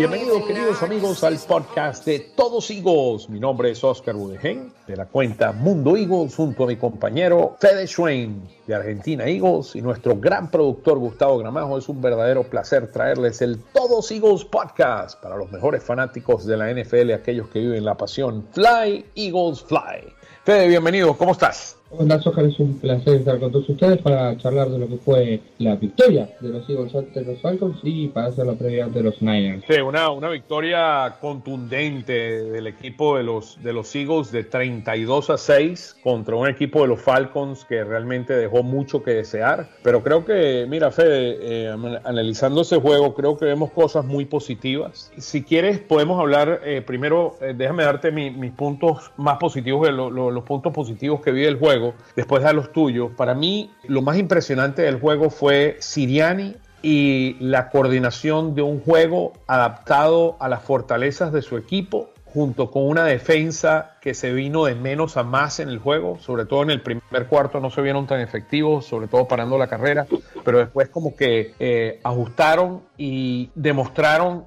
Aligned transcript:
Bienvenidos 0.00 0.46
queridos 0.46 0.82
amigos 0.82 1.22
al 1.24 1.36
podcast 1.46 2.06
de 2.06 2.20
Todos 2.34 2.70
Eagles. 2.70 3.28
Mi 3.28 3.38
nombre 3.38 3.70
es 3.70 3.84
Oscar 3.84 4.14
Budegen 4.14 4.72
de 4.86 4.96
la 4.96 5.04
cuenta 5.04 5.52
Mundo 5.52 5.94
Eagles 5.94 6.34
junto 6.34 6.64
a 6.64 6.68
mi 6.68 6.76
compañero 6.76 7.58
Fede 7.60 7.86
Schwein 7.86 8.48
de 8.66 8.74
Argentina 8.74 9.26
Eagles 9.26 9.76
y 9.76 9.82
nuestro 9.82 10.16
gran 10.16 10.50
productor 10.50 10.98
Gustavo 10.98 11.36
Gramajo. 11.36 11.76
Es 11.76 11.86
un 11.90 12.00
verdadero 12.00 12.44
placer 12.44 12.90
traerles 12.90 13.42
el 13.42 13.58
Todos 13.74 14.10
Eagles 14.10 14.42
podcast 14.46 15.20
para 15.20 15.36
los 15.36 15.52
mejores 15.52 15.82
fanáticos 15.82 16.46
de 16.46 16.56
la 16.56 16.72
NFL, 16.72 17.12
aquellos 17.12 17.50
que 17.50 17.58
viven 17.58 17.84
la 17.84 17.94
pasión 17.94 18.48
Fly 18.52 19.04
Eagles 19.14 19.60
Fly. 19.64 20.14
Fede, 20.44 20.66
bienvenido, 20.66 21.14
¿cómo 21.18 21.32
estás? 21.32 21.76
Hola, 21.92 22.20
Oscar, 22.24 22.44
es 22.44 22.60
un 22.60 22.78
placer 22.78 23.16
estar 23.16 23.40
con 23.40 23.50
todos 23.50 23.68
ustedes 23.68 24.00
para 24.00 24.36
charlar 24.38 24.70
de 24.70 24.78
lo 24.78 24.86
que 24.86 24.96
fue 24.98 25.40
la 25.58 25.74
victoria 25.74 26.30
de 26.40 26.50
los 26.50 26.70
Eagles 26.70 26.94
ante 26.94 27.24
los 27.24 27.40
Falcons 27.40 27.80
y 27.82 28.06
para 28.06 28.28
hacer 28.28 28.46
la 28.46 28.54
previa 28.54 28.86
de 28.86 29.02
los 29.02 29.20
Niners. 29.20 29.64
Sí, 29.68 29.80
una, 29.80 30.08
una 30.10 30.28
victoria 30.28 31.16
contundente 31.20 32.44
del 32.44 32.68
equipo 32.68 33.16
de 33.16 33.24
los, 33.24 33.60
de 33.64 33.72
los 33.72 33.92
Eagles 33.96 34.30
de 34.30 34.44
32 34.44 35.30
a 35.30 35.36
6 35.36 35.96
contra 36.00 36.36
un 36.36 36.46
equipo 36.46 36.82
de 36.82 36.86
los 36.86 37.00
Falcons 37.00 37.64
que 37.64 37.82
realmente 37.82 38.34
dejó 38.34 38.62
mucho 38.62 39.02
que 39.02 39.10
desear. 39.10 39.68
Pero 39.82 40.04
creo 40.04 40.24
que, 40.24 40.66
mira, 40.68 40.92
Fede, 40.92 41.38
eh, 41.40 41.68
analizando 42.04 42.60
ese 42.60 42.76
juego, 42.76 43.14
creo 43.14 43.36
que 43.36 43.46
vemos 43.46 43.72
cosas 43.72 44.04
muy 44.04 44.26
positivas. 44.26 45.10
Si 45.18 45.42
quieres, 45.42 45.80
podemos 45.80 46.20
hablar 46.20 46.60
eh, 46.64 46.82
primero, 46.82 47.34
eh, 47.40 47.52
déjame 47.56 47.82
darte 47.82 48.12
mis 48.12 48.52
puntos 48.52 49.10
más 49.16 49.38
positivos, 49.38 49.90
los 49.90 50.44
puntos 50.44 50.72
positivos 50.72 51.20
que 51.20 51.32
vi 51.32 51.40
del 51.40 51.58
juego 51.58 51.79
después 52.16 52.42
de 52.42 52.52
los 52.52 52.72
tuyos. 52.72 53.10
Para 53.16 53.34
mí, 53.34 53.70
lo 53.84 54.02
más 54.02 54.16
impresionante 54.18 54.82
del 54.82 55.00
juego 55.00 55.30
fue 55.30 55.76
Siriani 55.80 56.56
y 56.82 57.36
la 57.40 57.70
coordinación 57.70 58.54
de 58.54 58.62
un 58.62 58.80
juego 58.80 59.32
adaptado 59.46 60.36
a 60.40 60.48
las 60.48 60.62
fortalezas 60.62 61.32
de 61.32 61.42
su 61.42 61.56
equipo 61.56 62.10
junto 62.32 62.70
con 62.70 62.86
una 62.86 63.04
defensa 63.04 63.96
que 64.00 64.14
se 64.14 64.32
vino 64.32 64.64
de 64.64 64.74
menos 64.74 65.16
a 65.16 65.24
más 65.24 65.58
en 65.60 65.68
el 65.68 65.78
juego, 65.78 66.18
sobre 66.20 66.44
todo 66.44 66.62
en 66.62 66.70
el 66.70 66.80
primer 66.80 67.26
cuarto 67.26 67.60
no 67.60 67.70
se 67.70 67.82
vieron 67.82 68.06
tan 68.06 68.20
efectivos, 68.20 68.86
sobre 68.86 69.08
todo 69.08 69.26
parando 69.26 69.58
la 69.58 69.66
carrera, 69.66 70.06
pero 70.44 70.58
después 70.58 70.88
como 70.88 71.16
que 71.16 71.54
eh, 71.58 72.00
ajustaron 72.04 72.82
y 72.96 73.50
demostraron 73.54 74.44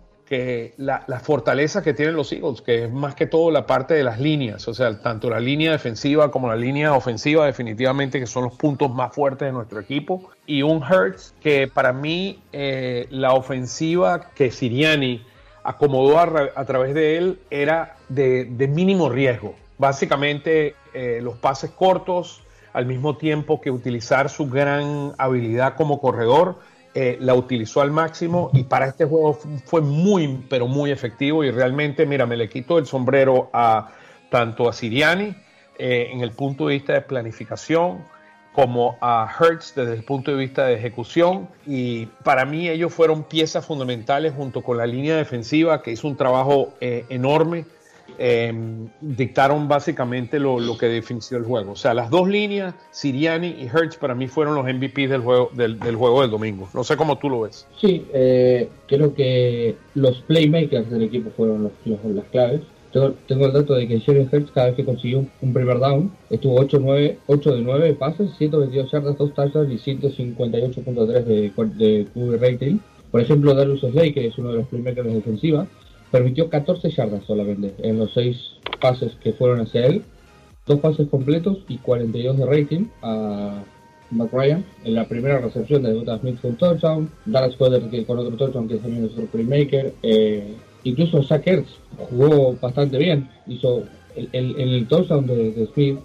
la, 0.78 1.20
fortaleza 1.20 1.84
que 1.84 1.94
tienen 1.94 2.16
los 2.16 2.32
Eagles, 2.32 2.62
que 2.62 2.86
es 2.86 2.92
más 2.92 3.16
que 3.16 3.28
todo 3.28 3.52
la 3.52 3.66
parte 3.66 3.94
de 3.94 4.04
las 4.04 4.20
líneas, 4.20 4.68
o 4.68 4.74
sea, 4.74 5.00
tanto 5.00 5.30
la 5.30 5.40
línea 5.40 5.72
defensiva 5.72 6.32
como 6.32 6.48
la 6.48 6.56
línea 6.56 6.94
ofensiva, 6.94 7.46
definitivamente 7.46 8.20
que 8.20 8.26
son 8.26 8.46
los 8.46 8.54
puntos 8.56 8.92
más 8.92 9.14
fuertes 9.14 9.48
de 9.48 9.52
nuestro 9.52 9.80
equipo. 9.80 10.32
Y 10.46 10.62
un 10.62 10.84
Hertz 10.84 11.34
que 11.42 11.68
para 11.68 11.94
mí 11.94 12.40
eh, 12.52 13.08
la 13.10 13.34
ofensiva 13.34 14.30
que 14.36 14.52
Siriani 14.52 15.26
acomodó 15.64 16.20
a, 16.20 16.66
través 16.66 16.94
de 16.94 17.18
él 17.18 17.40
era 17.50 17.96
de, 18.10 18.46
mínimo 18.70 19.10
riesgo. 19.10 19.56
Básicamente 19.78 20.76
eh, 20.94 21.20
los 21.22 21.38
pases 21.38 21.72
cortos, 21.72 22.42
al 22.74 22.86
mismo 22.86 23.18
tiempo 23.18 23.62
que 23.62 23.72
utilizar 23.72 24.30
su 24.30 24.50
gran 24.50 25.14
habilidad 25.18 25.76
como 25.76 26.02
corredor 26.02 26.58
eh, 26.96 27.18
la 27.20 27.34
utilizó 27.34 27.82
al 27.82 27.92
máximo 27.92 28.52
y 28.54 28.64
para 28.64 28.88
este 28.88 29.06
juego 29.06 29.40
fue 29.66 29.82
muy, 29.82 30.46
pero 30.48 30.68
muy 30.68 30.92
efectivo 30.92 31.44
y 31.44 31.50
realmente, 31.50 32.06
mira, 32.06 32.26
me 32.26 32.38
le 32.38 32.50
quito 32.50 32.78
el 32.78 32.86
sombrero 32.86 33.50
a 33.52 33.90
tanto 34.30 34.70
a 34.70 34.74
Siriani 34.74 35.36
eh, 35.80 36.10
en 36.12 36.22
el 36.22 36.32
punto 36.32 36.68
de 36.68 36.76
vista 36.76 36.94
de 36.94 37.02
planificación 37.02 38.06
como 38.54 38.98
a 39.02 39.28
Hertz 39.40 39.74
desde 39.76 39.94
el 39.94 40.04
punto 40.04 40.32
de 40.32 40.38
vista 40.38 40.66
de 40.68 40.76
ejecución 40.76 41.50
y 41.66 42.06
para 42.24 42.46
mí 42.46 42.70
ellos 42.70 42.94
fueron 42.94 43.24
piezas 43.24 43.66
fundamentales 43.66 44.34
junto 44.36 44.62
con 44.62 44.78
la 44.78 44.86
línea 44.86 45.18
defensiva 45.18 45.82
que 45.82 45.92
hizo 45.92 46.08
un 46.08 46.16
trabajo 46.16 46.74
eh, 46.80 47.06
enorme 47.10 47.66
Em, 48.18 48.88
dictaron 49.02 49.68
básicamente 49.68 50.40
lo, 50.40 50.78
que 50.78 50.88
definió 50.88 51.38
el 51.38 51.44
juego. 51.44 51.72
O 51.72 51.76
sea, 51.76 51.94
las 51.94 52.10
dos 52.10 52.28
líneas, 52.28 52.76
Siriani 52.92 53.48
y 53.48 53.66
Hertz, 53.66 53.98
para 53.98 54.16
mí 54.16 54.28
fueron 54.28 54.56
los 54.56 54.66
MVP 54.66 55.08
del 55.08 55.22
juego 55.22 55.50
del, 55.54 55.78
juego 55.96 56.22
del 56.22 56.32
domingo. 56.32 56.68
No 56.74 56.84
sé 56.84 56.98
cómo 56.98 57.18
tú 57.18 57.30
lo 57.30 57.42
ves. 57.42 57.68
Sí, 57.80 58.06
eh, 58.14 58.70
creo 58.88 59.14
que 59.14 59.76
los 59.96 60.22
playmakers 60.22 60.90
del 60.90 61.04
equipo 61.04 61.32
fueron 61.36 61.64
los, 61.64 61.72
las 62.04 62.26
claves. 62.26 62.62
Tengo, 62.92 63.48
el 63.48 63.54
dato 63.54 63.74
de 63.74 63.88
que 63.88 64.00
Jerry 64.00 64.30
Hertz 64.32 64.52
cada 64.52 64.68
vez 64.68 64.76
que 64.76 64.86
consiguió 64.86 65.26
un, 65.42 65.54
primer 65.54 65.80
down 65.80 66.12
estuvo 66.30 66.60
8, 66.60 66.78
9, 66.80 67.18
8 67.26 67.56
de 67.56 67.62
9 67.62 67.94
pases, 67.96 68.30
122 68.38 68.92
yardas, 68.92 69.18
2 69.18 69.34
touchdowns 69.34 69.72
y 69.72 69.98
158.3 69.98 71.24
de, 71.24 71.52
de 71.76 72.08
QB 72.14 72.40
rating. 72.40 72.78
Por 73.10 73.22
ejemplo, 73.22 73.56
Darius 73.56 73.82
Slay, 73.82 74.14
que 74.14 74.28
es 74.28 74.38
uno 74.38 74.52
de 74.52 74.58
los 74.58 74.68
playmakers 74.68 75.08
de 75.08 75.14
defensiva, 75.16 75.68
permitió 76.14 76.48
14 76.48 76.92
yardas 76.92 77.24
solamente 77.26 77.74
en 77.80 77.98
los 77.98 78.14
6 78.14 78.38
pases 78.80 79.14
que 79.16 79.34
fueron 79.34 79.62
hacia 79.62 79.88
él, 79.88 80.04
dos 80.68 80.80
pases 80.80 81.08
completos 81.10 81.66
y 81.68 81.80
42 81.80 82.38
de 82.38 82.46
rating 82.46 82.86
a 83.02 83.64
Matt 84.12 84.32
Ryan. 84.32 84.64
En 84.84 84.94
la 84.94 85.08
primera 85.08 85.40
recepción 85.40 85.82
de 85.82 85.90
Devonta 85.90 86.20
Smith 86.20 86.38
fue 86.40 86.52
un 86.52 86.58
touchdown, 86.58 87.10
Dallas 87.26 87.56
Coder 87.56 87.82
con 88.06 88.20
otro 88.20 88.38
touchdown 88.38 88.68
que 88.68 88.76
también 88.76 89.06
es 89.06 89.14
otro 89.14 89.26
playmaker, 89.26 89.96
eh, 90.04 90.54
incluso 90.84 91.24
Zach 91.24 91.48
Ertz 91.48 91.80
jugó 91.98 92.56
bastante 92.62 93.00
bien, 93.00 93.28
hizo 93.48 93.82
el, 94.16 94.86
touchdown 94.88 95.26
de, 95.26 95.68
Smith, 95.74 95.98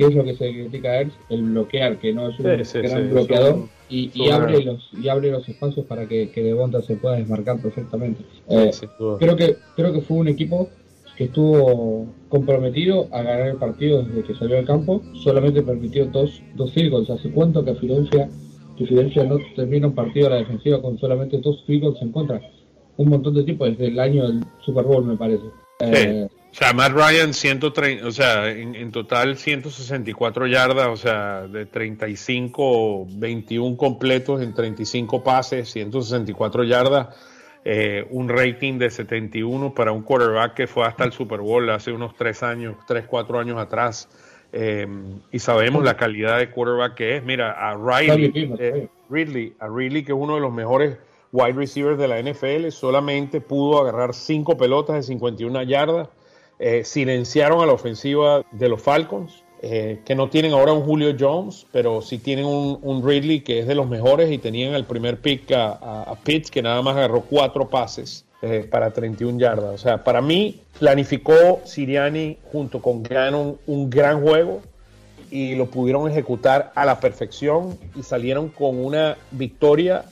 que 0.00 0.06
es 0.06 0.14
lo 0.14 0.24
que 0.24 0.34
se 0.34 0.50
critica 0.50 0.92
a 0.92 1.00
Ertz, 1.02 1.12
el 1.28 1.42
bloquear, 1.42 1.98
que 1.98 2.10
no 2.14 2.30
es 2.30 2.38
un 2.40 2.46
gran 2.82 3.10
bloqueador 3.10 3.68
y, 3.90 4.30
abre 4.30 4.64
los 4.64 4.88
y 4.94 5.10
abre 5.10 5.30
los 5.30 5.46
espacios 5.46 5.84
para 5.84 6.08
que, 6.08 6.30
que 6.30 6.42
Devonta 6.42 6.80
se 6.80 6.96
pueda 6.96 7.16
desmarcar 7.16 7.60
perfectamente. 7.60 8.24
Eh, 8.48 8.70
creo 9.18 9.36
que 9.36 9.56
creo 9.76 9.92
que 9.92 10.00
fue 10.00 10.16
un 10.16 10.28
equipo 10.28 10.70
que 11.18 11.24
estuvo 11.24 12.06
comprometido 12.30 13.08
a 13.12 13.20
ganar 13.20 13.48
el 13.48 13.56
partido 13.56 14.02
desde 14.02 14.22
que 14.22 14.34
salió 14.36 14.56
al 14.56 14.64
campo. 14.64 15.02
Solamente 15.22 15.60
permitió 15.60 16.06
dos, 16.06 16.42
dos 16.54 16.72
field 16.72 16.92
goals. 16.92 17.10
¿Hace 17.10 17.30
cuánto 17.30 17.62
que 17.62 17.74
Filadelfia, 17.74 18.30
que 18.78 18.86
Filadelfia 18.86 19.24
no 19.24 19.36
termina 19.54 19.88
un 19.88 19.94
partido 19.94 20.28
a 20.28 20.30
la 20.30 20.36
defensiva 20.36 20.80
con 20.80 20.98
solamente 20.98 21.36
dos 21.42 21.62
field 21.66 21.82
goals 21.82 22.00
en 22.00 22.12
contra? 22.12 22.40
Un 22.96 23.10
montón 23.10 23.34
de 23.34 23.44
tiempo, 23.44 23.66
desde 23.66 23.88
el 23.88 24.00
año 24.00 24.26
del 24.26 24.40
Super 24.64 24.86
Bowl, 24.86 25.04
me 25.04 25.18
parece. 25.18 25.44
Eh, 25.80 26.26
o 26.50 26.54
sea, 26.54 26.72
Matt 26.72 26.92
Ryan, 26.92 27.32
130, 27.32 28.06
o 28.06 28.10
sea, 28.10 28.50
en, 28.50 28.90
total 28.90 29.36
164 29.36 30.48
yardas, 30.48 30.88
o 30.88 30.96
sea, 30.96 31.42
de 31.42 31.64
35, 31.64 33.06
21 33.08 33.76
completos 33.76 34.42
en 34.42 34.52
35 34.52 35.22
pases, 35.22 35.70
164 35.70 36.64
yardas, 36.64 37.16
eh, 37.64 38.04
un 38.10 38.28
rating 38.28 38.78
de 38.78 38.90
71 38.90 39.74
para 39.74 39.92
un 39.92 40.02
quarterback 40.02 40.54
que 40.54 40.66
fue 40.66 40.84
hasta 40.84 41.04
el 41.04 41.12
Super 41.12 41.38
Bowl 41.38 41.70
hace 41.70 41.92
unos 41.92 42.16
3 42.16 42.42
años, 42.42 42.76
3, 42.88 43.04
4 43.06 43.38
años 43.38 43.58
atrás. 43.58 44.08
Eh, 44.52 44.88
y 45.30 45.38
sabemos 45.38 45.84
la 45.84 45.96
calidad 45.96 46.38
de 46.38 46.50
quarterback 46.50 46.94
que 46.94 47.16
es. 47.16 47.22
Mira, 47.22 47.52
a 47.52 47.76
Riley, 47.76 48.56
eh, 48.58 48.88
Ridley, 49.08 49.54
a 49.60 49.68
Ridley, 49.68 50.02
que 50.02 50.10
es 50.10 50.18
uno 50.18 50.34
de 50.34 50.40
los 50.40 50.52
mejores 50.52 50.96
wide 51.30 51.52
receivers 51.52 51.96
de 51.96 52.08
la 52.08 52.18
NFL, 52.18 52.70
solamente 52.72 53.40
pudo 53.40 53.80
agarrar 53.80 54.14
5 54.14 54.56
pelotas 54.56 54.96
de 54.96 55.02
51 55.04 55.62
yardas 55.62 56.08
eh, 56.62 56.84
silenciaron 56.84 57.62
a 57.62 57.66
la 57.66 57.72
ofensiva 57.72 58.44
de 58.52 58.68
los 58.68 58.82
Falcons, 58.82 59.42
eh, 59.62 60.00
que 60.04 60.14
no 60.14 60.28
tienen 60.28 60.52
ahora 60.52 60.74
un 60.74 60.82
Julio 60.82 61.16
Jones, 61.18 61.66
pero 61.72 62.02
sí 62.02 62.18
tienen 62.18 62.44
un, 62.44 63.02
Ridley 63.02 63.40
que 63.40 63.60
es 63.60 63.66
de 63.66 63.74
los 63.74 63.88
mejores 63.88 64.30
y 64.30 64.36
tenían 64.36 64.74
el 64.74 64.84
primer 64.84 65.18
pick 65.22 65.50
a, 65.52 66.14
Pitts, 66.22 66.50
que 66.50 66.60
nada 66.60 66.82
más 66.82 66.96
agarró 66.96 67.22
cuatro 67.22 67.68
pases 67.68 68.26
eh, 68.42 68.68
para 68.70 68.90
31 68.90 69.38
yardas. 69.38 69.74
O 69.74 69.78
sea, 69.78 70.04
para 70.04 70.20
mí 70.20 70.60
planificó 70.78 71.60
Siriani 71.64 72.36
junto 72.52 72.82
con 72.82 73.02
Gannon 73.02 73.56
un 73.66 73.88
gran 73.88 74.20
juego 74.20 74.60
y 75.30 75.54
lo 75.54 75.64
pudieron 75.64 76.10
ejecutar 76.10 76.72
a 76.74 76.84
la 76.84 77.00
perfección 77.00 77.78
y 77.96 78.02
salieron 78.02 78.50
con 78.50 78.84
una 78.84 79.16
victoria 79.30 80.04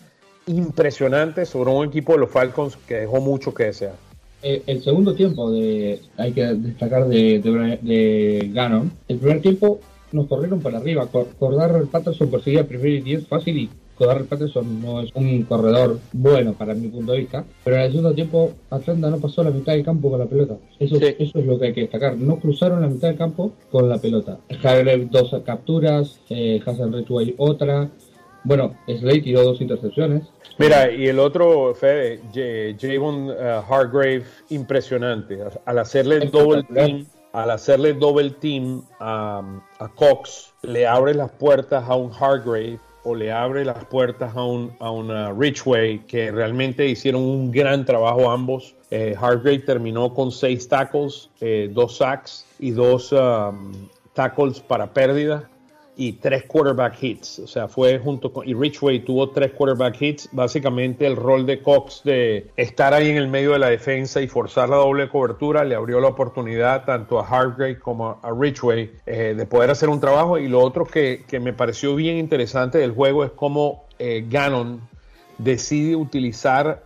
impresionante 0.46 1.44
sobre 1.44 1.70
un 1.72 1.88
equipo 1.88 2.12
de 2.12 2.20
los 2.20 2.30
Falcons 2.30 2.78
que 2.86 3.00
dejó 3.00 3.20
mucho 3.20 3.52
que 3.52 3.64
desear. 3.64 4.07
Eh, 4.43 4.62
el 4.67 4.82
segundo 4.82 5.14
tiempo 5.14 5.50
de 5.50 6.00
hay 6.17 6.32
que 6.32 6.44
destacar 6.44 7.08
de, 7.08 7.40
de, 7.40 8.50
Gannon. 8.52 8.93
El 9.08 9.19
primer 9.19 9.40
tiempo 9.40 9.81
nos 10.12 10.26
corrieron 10.26 10.61
para 10.61 10.79
arriba. 10.79 11.08
Cordar 11.38 11.85
Patterson 11.87 12.31
perseguía 12.31 12.67
primero 12.67 12.90
y 12.90 13.00
10 13.00 13.26
fácil 13.26 13.58
y 13.58 13.70
Cordar 13.96 14.25
Patterson 14.25 14.81
no 14.81 15.00
es 15.00 15.11
un 15.14 15.43
corredor 15.43 15.99
bueno 16.12 16.52
para 16.52 16.75
mi 16.75 16.87
punto 16.87 17.12
de 17.12 17.19
vista. 17.19 17.44
Pero 17.64 17.76
en 17.76 17.82
el 17.82 17.90
segundo 17.90 18.14
tiempo 18.14 18.52
Atlanta 18.70 19.11
no 19.11 19.19
pasó 19.19 19.43
la 19.43 19.50
mitad 19.50 19.73
del 19.73 19.85
campo 19.85 20.08
con 20.08 20.20
la 20.20 20.26
pelota. 20.26 20.56
Eso, 20.79 20.96
eso 20.96 21.38
es 21.38 21.46
lo 21.46 21.58
que 21.58 21.67
hay 21.67 21.73
que 21.73 21.81
destacar. 21.82 22.17
No 22.17 22.37
cruzaron 22.37 22.81
la 22.81 22.88
mitad 22.88 23.08
del 23.08 23.19
campo 23.19 23.52
con 23.73 23.88
la 23.88 23.99
pelota. 23.99 24.38
Hargrave 24.62 25.08
dos 25.11 25.34
capturas, 25.44 26.20
eh, 26.31 26.61
Hassan 26.64 26.93
Ridgway 26.93 27.34
otra. 27.38 27.91
Bueno, 28.44 28.75
Slade 28.87 29.23
tiró 29.23 29.43
dos 29.43 29.61
intercepciones. 29.61 30.23
Mira, 30.58 30.90
y 30.90 31.06
el 31.06 31.19
otro, 31.19 31.75
Fede, 31.75 32.20
Javon 32.81 33.31
uh, 33.31 33.62
Hargrave, 33.69 34.25
impresionante. 34.49 35.38
Al 35.64 35.79
hacerle 35.79 36.20
double 36.26 36.64
team, 36.64 37.06
al 37.32 37.50
hacerle 37.50 37.93
double 37.93 38.31
team 38.31 38.82
a, 38.99 39.44
Cox, 39.94 40.52
le 40.62 40.87
abre 40.87 41.14
las 41.14 41.31
puertas 41.31 41.85
a 41.88 41.94
un 41.94 42.11
Hargrave 42.12 42.81
o 43.05 43.14
le 43.14 43.31
abre 43.31 43.64
las 43.64 43.85
puertas 43.85 44.35
a, 44.35 44.44
un, 44.44 44.73
a 44.81 44.91
una 44.91 45.32
Richway 45.32 46.00
que 46.06 46.32
realmente 46.32 46.88
hicieron 46.88 47.23
un 47.23 47.52
gran 47.52 47.84
trabajo 47.84 48.31
ambos. 48.31 48.75
Eh, 48.91 49.14
Hargrave 49.19 49.61
terminó 49.61 50.12
con 50.12 50.32
seis 50.32 50.69
tackles, 50.69 51.31
eh, 51.41 51.70
dos 51.73 51.99
sacks 51.99 52.44
y 52.58 52.73
dos 52.73 53.12
um, 53.12 53.73
tackles 54.14 54.61
para 54.61 54.93
pérdida 54.93 55.49
y 56.00 56.12
tres 56.12 56.44
quarterback 56.44 57.02
hits. 57.02 57.40
O 57.40 57.46
sea, 57.48 57.66
fue 57.66 57.98
junto 57.98 58.32
con. 58.32 58.48
Y 58.48 58.54
Richway 58.54 59.00
tuvo 59.00 59.30
tres 59.30 59.50
quarterback 59.50 60.00
hits. 60.00 60.28
Básicamente, 60.30 61.04
el 61.04 61.16
rol 61.16 61.44
de 61.44 61.60
Cox 61.60 62.02
de 62.04 62.46
estar 62.56 62.94
ahí 62.94 63.10
en 63.10 63.16
el 63.16 63.26
medio 63.26 63.52
de 63.52 63.58
la 63.58 63.68
defensa 63.68 64.22
y 64.22 64.28
forzar 64.28 64.68
la 64.68 64.76
doble 64.76 65.08
cobertura 65.08 65.64
le 65.64 65.74
abrió 65.74 66.00
la 66.00 66.06
oportunidad 66.06 66.84
tanto 66.84 67.18
a 67.18 67.26
Hargrave 67.26 67.80
como 67.80 68.20
a 68.22 68.30
Richway 68.32 68.92
eh, 69.06 69.34
de 69.36 69.46
poder 69.46 69.70
hacer 69.70 69.88
un 69.88 69.98
trabajo. 69.98 70.38
Y 70.38 70.46
lo 70.46 70.60
otro 70.60 70.84
que, 70.84 71.24
me 71.40 71.52
pareció 71.52 71.96
bien 71.96 72.16
interesante 72.16 72.78
del 72.78 72.92
juego 72.92 73.24
es 73.24 73.32
cómo 73.32 73.84
eh, 73.98 74.24
Gannon 74.30 74.80
decide 75.38 75.96
utilizar 75.96 76.84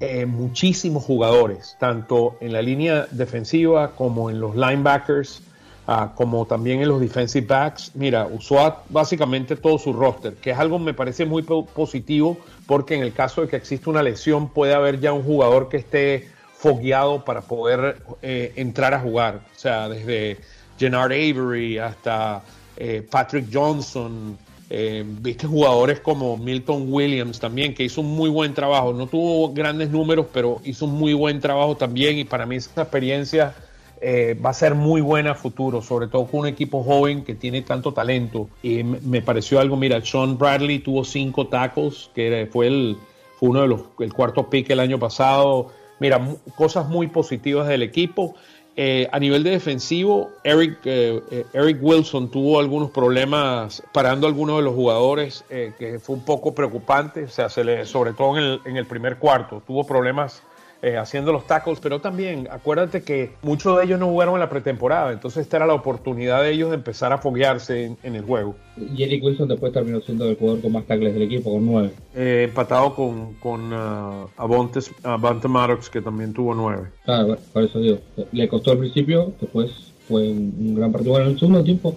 eh, 0.00 0.24
muchísimos 0.24 1.04
jugadores, 1.04 1.76
tanto 1.78 2.36
en 2.40 2.54
la 2.54 2.62
línea 2.62 3.06
defensiva 3.10 3.90
como 3.90 4.30
en 4.30 4.40
los 4.40 4.56
linebackers 4.56 5.42
Ah, 5.86 6.12
como 6.14 6.46
también 6.46 6.80
en 6.80 6.88
los 6.88 6.98
defensive 6.98 7.46
backs. 7.46 7.90
Mira, 7.94 8.26
usó 8.26 8.78
básicamente 8.88 9.54
todo 9.54 9.78
su 9.78 9.92
roster, 9.92 10.32
que 10.34 10.50
es 10.50 10.58
algo 10.58 10.78
me 10.78 10.94
parece 10.94 11.26
muy 11.26 11.42
positivo 11.42 12.38
porque 12.66 12.94
en 12.94 13.02
el 13.02 13.12
caso 13.12 13.42
de 13.42 13.48
que 13.48 13.56
exista 13.56 13.90
una 13.90 14.02
lesión 14.02 14.48
puede 14.48 14.72
haber 14.72 14.98
ya 14.98 15.12
un 15.12 15.22
jugador 15.22 15.68
que 15.68 15.76
esté 15.76 16.28
fogueado 16.56 17.22
para 17.22 17.42
poder 17.42 17.98
eh, 18.22 18.54
entrar 18.56 18.94
a 18.94 19.00
jugar. 19.00 19.42
O 19.54 19.58
sea, 19.58 19.90
desde 19.90 20.38
Gennard 20.78 21.12
Avery 21.12 21.76
hasta 21.76 22.42
eh, 22.76 23.06
Patrick 23.08 23.48
Johnson. 23.52 24.38
Eh, 24.70 25.04
viste 25.06 25.46
jugadores 25.46 26.00
como 26.00 26.38
Milton 26.38 26.86
Williams 26.88 27.38
también, 27.38 27.74
que 27.74 27.84
hizo 27.84 28.00
un 28.00 28.16
muy 28.16 28.30
buen 28.30 28.54
trabajo. 28.54 28.94
No 28.94 29.06
tuvo 29.06 29.52
grandes 29.52 29.90
números, 29.90 30.26
pero 30.32 30.62
hizo 30.64 30.86
un 30.86 30.94
muy 30.94 31.12
buen 31.12 31.40
trabajo 31.40 31.76
también. 31.76 32.16
Y 32.16 32.24
para 32.24 32.46
mí 32.46 32.56
esa 32.56 32.80
experiencia 32.80 33.54
eh, 34.00 34.38
va 34.44 34.50
a 34.50 34.54
ser 34.54 34.74
muy 34.74 35.00
buena 35.00 35.32
a 35.32 35.34
futuro, 35.34 35.80
sobre 35.80 36.08
todo 36.08 36.26
con 36.26 36.40
un 36.40 36.46
equipo 36.46 36.82
joven 36.82 37.24
que 37.24 37.34
tiene 37.34 37.62
tanto 37.62 37.92
talento. 37.92 38.48
Y 38.62 38.82
me 38.82 39.22
pareció 39.22 39.60
algo, 39.60 39.76
mira, 39.76 40.04
Sean 40.04 40.36
Bradley 40.36 40.80
tuvo 40.80 41.04
cinco 41.04 41.46
tacos, 41.46 42.10
que 42.14 42.48
fue, 42.52 42.66
el, 42.66 42.96
fue 43.38 43.48
uno 43.50 43.62
de 43.62 43.68
los, 43.68 43.80
el 44.00 44.12
cuarto 44.12 44.50
pick 44.50 44.70
el 44.70 44.80
año 44.80 44.98
pasado. 44.98 45.68
Mira, 46.00 46.20
cosas 46.56 46.88
muy 46.88 47.06
positivas 47.06 47.68
del 47.68 47.82
equipo. 47.82 48.34
Eh, 48.76 49.08
a 49.12 49.20
nivel 49.20 49.44
de 49.44 49.50
defensivo, 49.50 50.30
Eric, 50.42 50.78
eh, 50.84 51.44
Eric 51.52 51.78
Wilson 51.80 52.28
tuvo 52.28 52.58
algunos 52.58 52.90
problemas 52.90 53.82
parando 53.92 54.26
a 54.26 54.30
algunos 54.30 54.56
de 54.56 54.62
los 54.64 54.74
jugadores, 54.74 55.44
que 55.48 56.00
fue 56.00 56.16
un 56.16 56.24
poco 56.24 56.54
preocupante, 56.54 57.24
o 57.24 57.28
sea, 57.28 57.48
sobre 57.48 58.12
todo 58.12 58.36
en 58.36 58.44
el, 58.44 58.60
en 58.64 58.76
el 58.76 58.86
primer 58.86 59.18
cuarto, 59.18 59.62
tuvo 59.64 59.86
problemas 59.86 60.42
eh, 60.84 60.98
haciendo 60.98 61.32
los 61.32 61.46
tackles, 61.46 61.80
pero 61.80 61.98
también 61.98 62.46
acuérdate 62.50 63.02
que 63.02 63.30
muchos 63.40 63.78
de 63.78 63.84
ellos 63.84 63.98
no 63.98 64.06
jugaron 64.08 64.34
en 64.34 64.40
la 64.40 64.50
pretemporada, 64.50 65.12
entonces 65.12 65.44
esta 65.44 65.56
era 65.56 65.66
la 65.66 65.72
oportunidad 65.72 66.42
de 66.42 66.50
ellos 66.52 66.68
de 66.68 66.76
empezar 66.76 67.10
a 67.10 67.16
foguearse 67.16 67.96
en, 68.02 68.14
el 68.14 68.22
juego. 68.22 68.54
Y 68.76 69.02
Eric 69.02 69.24
Wilson 69.24 69.48
después 69.48 69.72
terminó 69.72 70.02
siendo 70.02 70.28
el 70.28 70.36
jugador 70.36 70.60
con 70.60 70.72
más 70.72 70.84
tackles 70.84 71.14
del 71.14 71.22
equipo, 71.22 71.54
con 71.54 71.64
nueve. 71.64 71.92
Eh, 72.14 72.48
empatado 72.50 72.94
con, 72.94 73.32
con 73.36 73.72
uh, 73.72 74.28
Avante, 74.36 75.48
Maddox, 75.48 75.88
que 75.88 76.02
también 76.02 76.34
tuvo 76.34 76.54
nueve. 76.54 76.90
Claro, 77.06 77.38
por 77.54 77.62
eso 77.62 77.80
digo, 77.80 78.00
le 78.32 78.46
costó 78.46 78.72
al 78.72 78.78
principio, 78.78 79.32
después 79.40 79.70
fue 80.06 80.28
un 80.28 80.74
gran 80.74 80.92
partido. 80.92 81.12
Bueno, 81.12 81.28
en 81.28 81.32
el 81.32 81.38
segundo 81.38 81.64
tiempo 81.64 81.96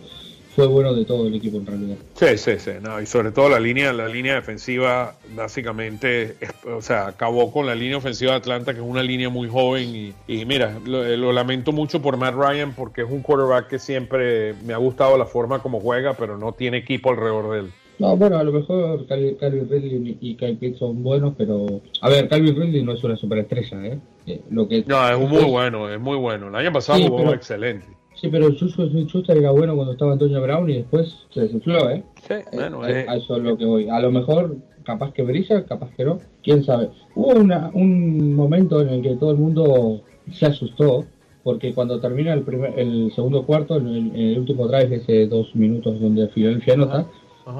fue 0.57 0.65
bueno 0.65 0.95
de 0.95 1.05
todo 1.05 1.27
el 1.27 1.35
equipo 1.35 1.57
en 1.57 1.67
realidad. 1.67 1.97
Sí, 2.15 2.35
sí, 2.35 2.53
sí, 2.57 2.71
no, 2.81 2.99
y 2.99 3.05
sobre 3.05 3.31
todo 3.31 3.47
la 3.47 3.59
línea, 3.59 3.93
la 3.93 4.07
línea 4.07 4.33
defensiva 4.33 5.13
básicamente, 5.35 6.35
o 6.65 6.81
sea, 6.81 7.05
acabó 7.05 7.51
con 7.51 7.67
la 7.67 7.75
línea 7.75 7.97
ofensiva 7.97 8.31
de 8.31 8.37
Atlanta, 8.39 8.73
que 8.73 8.79
es 8.79 8.85
una 8.85 9.03
línea 9.03 9.29
muy 9.29 9.47
joven 9.47 10.13
y, 10.27 10.45
mira, 10.45 10.79
lo, 10.83 11.31
lamento 11.31 11.71
mucho 11.73 12.01
por 12.01 12.17
Matt 12.17 12.33
Ryan 12.33 12.73
porque 12.73 13.03
es 13.03 13.07
un 13.07 13.21
quarterback 13.21 13.67
que 13.67 13.77
siempre 13.77 14.55
me 14.65 14.73
ha 14.73 14.77
gustado 14.77 15.15
la 15.15 15.27
forma 15.27 15.59
como 15.59 15.79
juega, 15.79 16.15
pero 16.15 16.39
no 16.39 16.53
tiene 16.53 16.77
equipo 16.77 17.11
alrededor 17.11 17.51
de 17.51 17.59
él. 17.59 17.71
No, 17.99 18.17
bueno, 18.17 18.39
a 18.39 18.43
lo 18.43 18.51
mejor 18.51 19.05
Calvin 19.05 19.69
Ridley 19.69 20.17
y 20.21 20.35
Kyle 20.37 20.57
Pitts 20.57 20.79
son 20.79 21.03
buenos, 21.03 21.35
pero... 21.37 21.81
A 22.01 22.09
ver, 22.09 22.27
Calvin 22.29 22.55
Ridley 22.55 22.81
no 22.83 22.93
es 22.93 23.03
una 23.03 23.15
superestrella, 23.15 23.85
¿eh? 23.85 23.99
eh 24.25 24.41
lo 24.49 24.67
que... 24.67 24.83
No, 24.87 25.07
es 25.07 25.19
muy 25.19 25.43
bueno, 25.43 25.87
es 25.87 25.99
muy 25.99 26.17
bueno. 26.17 26.47
El 26.47 26.55
año 26.55 26.73
pasado 26.73 26.99
jugó 26.99 27.31
excelente. 27.31 27.96
Sí, 28.19 28.29
pero 28.29 28.47
el 28.47 28.55
Schuster 28.55 29.37
era 29.37 29.51
bueno 29.51 29.75
cuando 29.75 29.93
estaba 29.93 30.13
Antonio 30.13 30.41
Brown 30.41 30.69
y 30.69 30.77
después 30.77 31.27
se 31.31 31.41
desinfló, 31.41 31.89
¿eh? 31.89 32.03
Sí, 32.27 32.33
eh, 32.33 32.45
bueno, 32.51 32.85
eh, 32.87 33.05
eso 33.15 33.37
es 33.37 33.43
lo 33.43 33.57
que 33.57 33.65
voy. 33.65 33.89
A 33.89 33.99
lo 33.99 34.11
mejor, 34.11 34.57
capaz 34.83 35.13
que 35.13 35.21
brilla, 35.21 35.63
capaz 35.65 35.91
que 35.95 36.03
no, 36.03 36.19
quién 36.41 36.63
sabe. 36.63 36.89
Hubo 37.13 37.39
una, 37.39 37.69
un 37.73 38.33
momento 38.33 38.81
en 38.81 38.89
el 38.89 39.01
que 39.03 39.15
todo 39.17 39.31
el 39.31 39.37
mundo 39.37 40.01
se 40.31 40.47
asustó, 40.47 41.05
porque 41.43 41.75
cuando 41.75 41.99
termina 41.99 42.33
el, 42.33 42.41
primer, 42.41 42.77
el 42.79 43.11
segundo 43.13 43.45
cuarto, 43.45 43.77
en 43.77 44.15
el, 44.15 44.39
último 44.39 44.67
drive, 44.67 44.95
ese 44.95 45.27
dos 45.27 45.55
minutos 45.55 45.99
donde 46.01 46.27
Filadelfia 46.29 46.73
anota, 46.73 47.05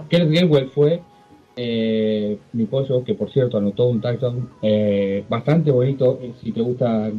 Kenneth 0.10 0.32
Gainwell 0.32 0.70
fue 0.70 1.02
eh, 1.56 2.40
mi 2.54 2.66
pollo, 2.66 3.04
que 3.04 3.14
por 3.14 3.32
cierto 3.32 3.60
anotó 3.60 3.86
un 3.88 4.02
touchdown 4.02 4.50
eh, 4.64 5.24
bastante 5.30 5.70
bonito, 5.70 6.20
si 6.42 6.52
te 6.52 6.62
gusta 6.62 7.12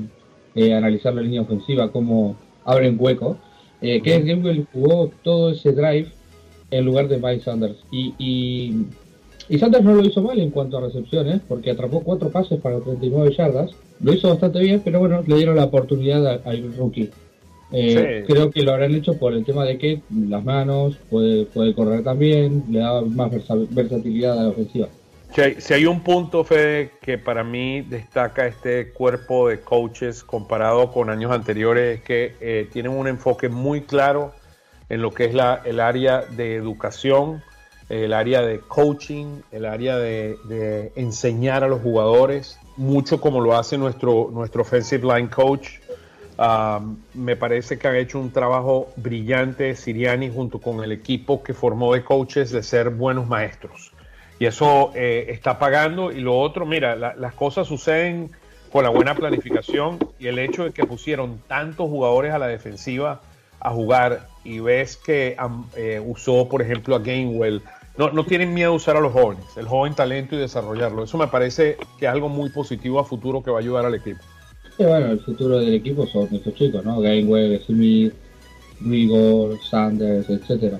analizar 0.57 1.15
la 1.15 1.23
línea 1.23 1.43
ofensiva, 1.43 1.93
como 1.93 2.37
abren 2.69 2.97
hueco. 2.99 3.39
Eh, 3.81 4.01
Kenneth 4.03 4.27
Gainwell 4.27 4.67
jugó 4.73 5.11
todo 5.23 5.51
ese 5.51 5.73
drive 5.73 6.09
en 6.71 6.85
lugar 6.85 7.09
de 7.09 7.19
Miles 7.19 7.43
Sanders. 7.43 7.77
Y, 7.91 8.15
y, 9.49 9.59
Sanders 9.59 9.85
no 9.85 9.95
lo 9.95 10.05
hizo 10.05 10.23
mal 10.23 10.39
en 10.39 10.51
cuanto 10.51 10.77
a 10.77 10.83
recepciones, 10.83 11.41
porque 11.49 11.71
atrapó 11.71 12.01
cuatro 12.01 12.31
pases 12.31 12.61
para 12.61 12.81
39 12.81 13.35
yardas. 13.37 13.71
Lo 14.01 14.13
hizo 14.13 14.29
bastante 14.29 14.61
bien, 14.61 14.83
pero 14.85 15.01
bueno, 15.01 15.25
le 15.27 15.37
dieron 15.37 15.57
la 15.57 15.65
oportunidad 15.65 16.43
al 16.45 16.77
rookie. 16.77 17.11
Eh, 17.71 18.25
creo 18.27 18.51
que 18.51 18.63
lo 18.63 18.73
habrán 18.73 18.95
hecho 18.95 19.19
por 19.19 19.35
el 19.35 19.45
tema 19.45 19.65
de 19.65 19.79
que 19.79 20.01
las 20.11 20.45
manos, 20.45 20.97
puede, 21.11 21.45
puede 21.47 21.75
correr 21.75 22.03
también, 22.03 22.65
le 22.71 22.81
da 22.81 23.03
más 23.03 23.31
versatilidad 23.71 24.39
a 24.39 24.43
la 24.45 24.49
ofensiva. 24.51 24.89
Si 25.35 25.75
hay, 25.75 25.87
un 25.87 26.01
punto, 26.01 26.43
Fede, 26.43 26.93
que 27.01 27.17
para 27.19 27.45
mí 27.45 27.83
destaca 27.83 28.47
este 28.47 28.93
cuerpo 28.93 29.49
de 29.49 29.61
coaches 29.61 30.25
comparado 30.25 30.91
con 30.91 31.11
años 31.11 31.31
anteriores, 31.31 31.99
es 31.99 32.05
que 32.05 32.35
eh, 32.41 32.69
tienen 32.73 32.93
un 32.93 33.07
enfoque 33.07 33.49
muy 33.49 33.83
claro 33.83 34.33
en 34.89 35.03
lo 35.03 35.13
que 35.13 35.27
es 35.27 35.35
la, 35.35 35.61
el 35.65 35.81
área 35.81 36.23
de 36.23 36.57
educación, 36.57 37.43
el 37.89 38.15
área 38.15 38.43
de 38.43 38.61
coaching, 38.61 39.41
el 39.53 39.67
área 39.67 39.97
de, 39.97 40.93
enseñar 40.97 41.63
a 41.63 41.69
los 41.69 41.83
jugadores, 41.83 42.59
mucho 42.77 43.21
como 43.21 43.41
lo 43.41 43.57
hace 43.57 43.79
nuestro, 43.79 44.31
nuestro 44.33 44.63
offensive 44.63 45.07
line 45.07 45.29
coach. 45.29 45.69
Um, 46.39 46.99
me 47.15 47.37
parece 47.37 47.79
que 47.79 47.87
han 47.87 47.97
hecho 47.97 48.19
un 48.19 48.31
trabajo 48.31 48.93
brillante 48.97 49.75
Siriani 49.75 50.31
junto 50.33 50.61
con 50.61 50.83
el 50.83 50.93
equipo 50.93 51.43
que 51.43 51.53
formó 51.53 51.95
de 51.95 52.05
coaches 52.05 52.51
de 52.51 52.63
ser 52.63 52.91
buenos 52.91 53.27
maestros 53.27 53.93
y 54.39 54.47
eso 54.47 54.93
eh, 54.95 55.27
está 55.29 55.59
pagando. 55.59 56.13
Y 56.13 56.21
lo 56.21 56.39
otro, 56.39 56.67
mira, 56.67 56.97
las 56.97 57.35
cosas 57.35 57.67
suceden 57.67 58.31
con 58.73 58.85
la 58.85 58.91
buena 58.91 59.15
planificación 59.15 59.99
y 60.19 60.27
el 60.27 60.39
hecho 60.39 60.65
de 60.65 60.73
que 60.73 60.85
pusieron 60.85 61.41
tantos 61.49 61.89
jugadores 61.89 62.33
a 62.33 62.39
la 62.39 62.47
defensiva 62.47 63.23
a 63.61 63.71
jugar 63.71 64.29
y 64.45 64.61
ves 64.61 64.97
que 64.97 65.37
eh, 65.77 66.03
usó, 66.05 66.49
por 66.49 66.63
ejemplo, 66.63 66.95
a 66.95 67.01
Gainwell. 67.01 67.63
No, 67.97 68.13
no 68.13 68.25
tienen 68.25 68.55
miedo 68.55 68.73
a 68.73 68.77
usar 68.77 68.97
a 68.97 69.01
los 69.01 69.13
jóvenes, 69.13 69.45
el 69.57 69.67
joven 69.67 69.95
talento 69.95 70.37
y 70.37 70.39
desarrollarlo. 70.39 71.03
Eso 71.03 71.19
me 71.19 71.27
parece 71.27 71.77
que 71.99 72.07
es 72.07 72.13
algo 72.13 72.29
muy 72.29 72.51
positivo 72.51 73.01
a 73.01 73.05
futuro 73.05 73.43
que 73.43 73.51
va 73.51 73.59
a 73.59 73.61
ayudar 73.61 73.85
al 73.85 73.95
equipo. 73.97 74.21
Bueno, 74.79 75.07
el 75.07 75.19
futuro 75.19 75.59
del 75.59 75.75
equipo 75.75 76.07
son 76.07 76.29
estos 76.33 76.55
chicos, 76.55 76.85
¿no? 76.85 77.01
Gainwell, 77.01 77.61
Smith, 77.67 78.15
Rigor, 78.81 79.59
Sanders, 79.69 80.31
etcétera 80.31 80.79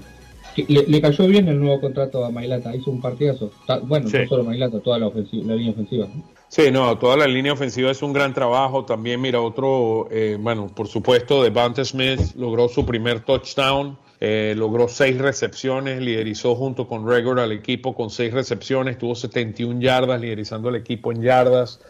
le, 0.67 1.01
cayó 1.01 1.27
bien 1.27 1.49
el 1.49 1.61
nuevo 1.61 1.81
contrato 1.81 2.25
a 2.25 2.31
Mailata, 2.31 2.75
hizo 2.75 2.91
un 2.91 3.01
partidazo. 3.01 3.51
Bueno, 3.83 4.09
no 4.13 4.29
solo 4.29 4.45
Mailata, 4.45 4.81
toda 4.81 4.99
la, 4.99 5.09
línea 5.09 5.71
ofensiva. 5.71 6.09
Sí, 6.49 6.71
no, 6.71 6.97
toda 6.99 7.17
la 7.17 7.27
línea 7.27 7.53
ofensiva 7.53 7.91
es 7.91 8.03
un 8.03 8.13
gran 8.13 8.33
trabajo. 8.35 8.85
También, 8.85 9.21
mira, 9.21 9.41
otro, 9.41 10.09
eh, 10.11 10.37
bueno, 10.41 10.69
por 10.69 10.89
supuesto, 10.89 11.43
Devante 11.43 11.85
Smith 11.85 12.21
logró 12.37 12.69
su 12.69 12.85
primer 12.87 13.21
touchdown. 13.21 13.99
Eh, 14.21 14.55
logró 14.57 14.89
seis 14.89 15.17
recepciones, 15.17 16.01
liderizó 16.01 16.57
junto 16.57 16.89
con 16.89 17.09
Regor 17.09 17.39
al 17.39 17.53
equipo 17.53 17.95
con 17.95 18.11
seis 18.11 18.33
recepciones, 18.33 18.99
tuvo 18.99 19.15
71 19.15 19.81
yardas, 19.81 20.21
liderizando 20.21 20.71
al 20.71 20.75
equipo 20.75 21.13
en 21.13 21.23
yardas, 21.23 21.81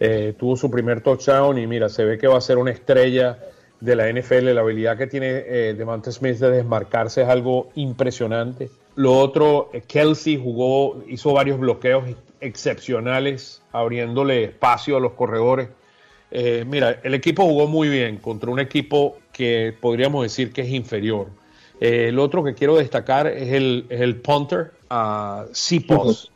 eh, 0.00 0.34
tuvo 0.36 0.56
su 0.56 0.68
primer 0.68 1.00
touchdown 1.00 1.58
y 1.58 1.66
mira, 1.68 1.88
se 1.88 2.04
ve 2.04 2.18
que 2.18 2.26
va 2.26 2.38
a 2.38 2.40
ser 2.40 2.58
una 2.58 2.72
estrella 2.72 3.38
de 3.80 3.96
la 3.96 4.10
NFL, 4.10 4.54
la 4.54 4.60
habilidad 4.60 4.96
que 4.96 5.06
tiene 5.06 5.44
eh, 5.46 5.74
Devante 5.76 6.12
Smith 6.12 6.36
de 6.38 6.50
desmarcarse 6.50 7.22
es 7.22 7.28
algo 7.28 7.70
impresionante. 7.74 8.70
Lo 8.94 9.18
otro, 9.18 9.70
eh, 9.72 9.82
Kelsey 9.86 10.40
jugó, 10.42 11.02
hizo 11.06 11.32
varios 11.32 11.58
bloqueos 11.58 12.04
excepcionales, 12.40 13.62
abriéndole 13.72 14.44
espacio 14.44 14.96
a 14.96 15.00
los 15.00 15.12
corredores. 15.12 15.68
Eh, 16.30 16.64
mira, 16.66 17.00
el 17.02 17.14
equipo 17.14 17.44
jugó 17.44 17.66
muy 17.66 17.88
bien 17.88 18.16
contra 18.16 18.50
un 18.50 18.60
equipo 18.60 19.18
que 19.32 19.74
podríamos 19.80 20.22
decir 20.22 20.52
que 20.52 20.62
es 20.62 20.70
inferior. 20.70 21.28
lo 21.80 22.22
otro 22.22 22.42
que 22.42 22.54
quiero 22.54 22.76
destacar 22.76 23.26
es 23.26 23.52
el, 23.52 23.86
el 23.90 24.16
punter, 24.16 24.72
a 24.90 25.46
Sipos. 25.52 26.32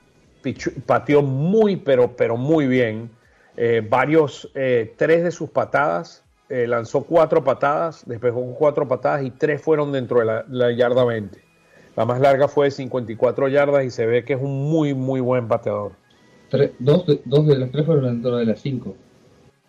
Pateó 0.87 1.23
muy, 1.23 1.77
pero, 1.77 2.17
pero 2.17 2.37
muy 2.37 2.67
bien. 2.67 3.11
Eh, 3.57 3.83
varios, 3.87 4.49
eh, 4.55 4.95
tres 4.97 5.23
de 5.23 5.31
sus 5.31 5.51
patadas, 5.51 6.25
eh, 6.51 6.67
lanzó 6.67 7.05
cuatro 7.05 7.45
patadas, 7.45 8.03
despejó 8.07 8.45
cuatro 8.59 8.89
patadas 8.89 9.25
y 9.25 9.31
tres 9.31 9.63
fueron 9.63 9.93
dentro 9.93 10.19
de 10.19 10.43
la, 10.49 10.73
yarda 10.73 11.05
20. 11.05 11.39
La 11.97 12.05
más 12.05 12.21
larga 12.21 12.49
fue 12.49 12.67
de 12.67 12.71
54 12.73 13.47
yardas 13.49 13.85
y 13.85 13.91
se 13.91 14.05
ve 14.05 14.25
que 14.25 14.33
es 14.33 14.41
un 14.41 14.69
muy, 14.69 14.93
muy 14.93 15.21
buen 15.21 15.47
pateador. 15.47 15.93
dos, 16.81 17.07
de, 17.07 17.21
dos 17.25 17.47
de 17.47 17.57
las 17.57 17.71
tres 17.71 17.87
fueron 17.87 18.05
dentro 18.05 18.37
de 18.37 18.47
las 18.47 18.61
cinco. 18.61 18.97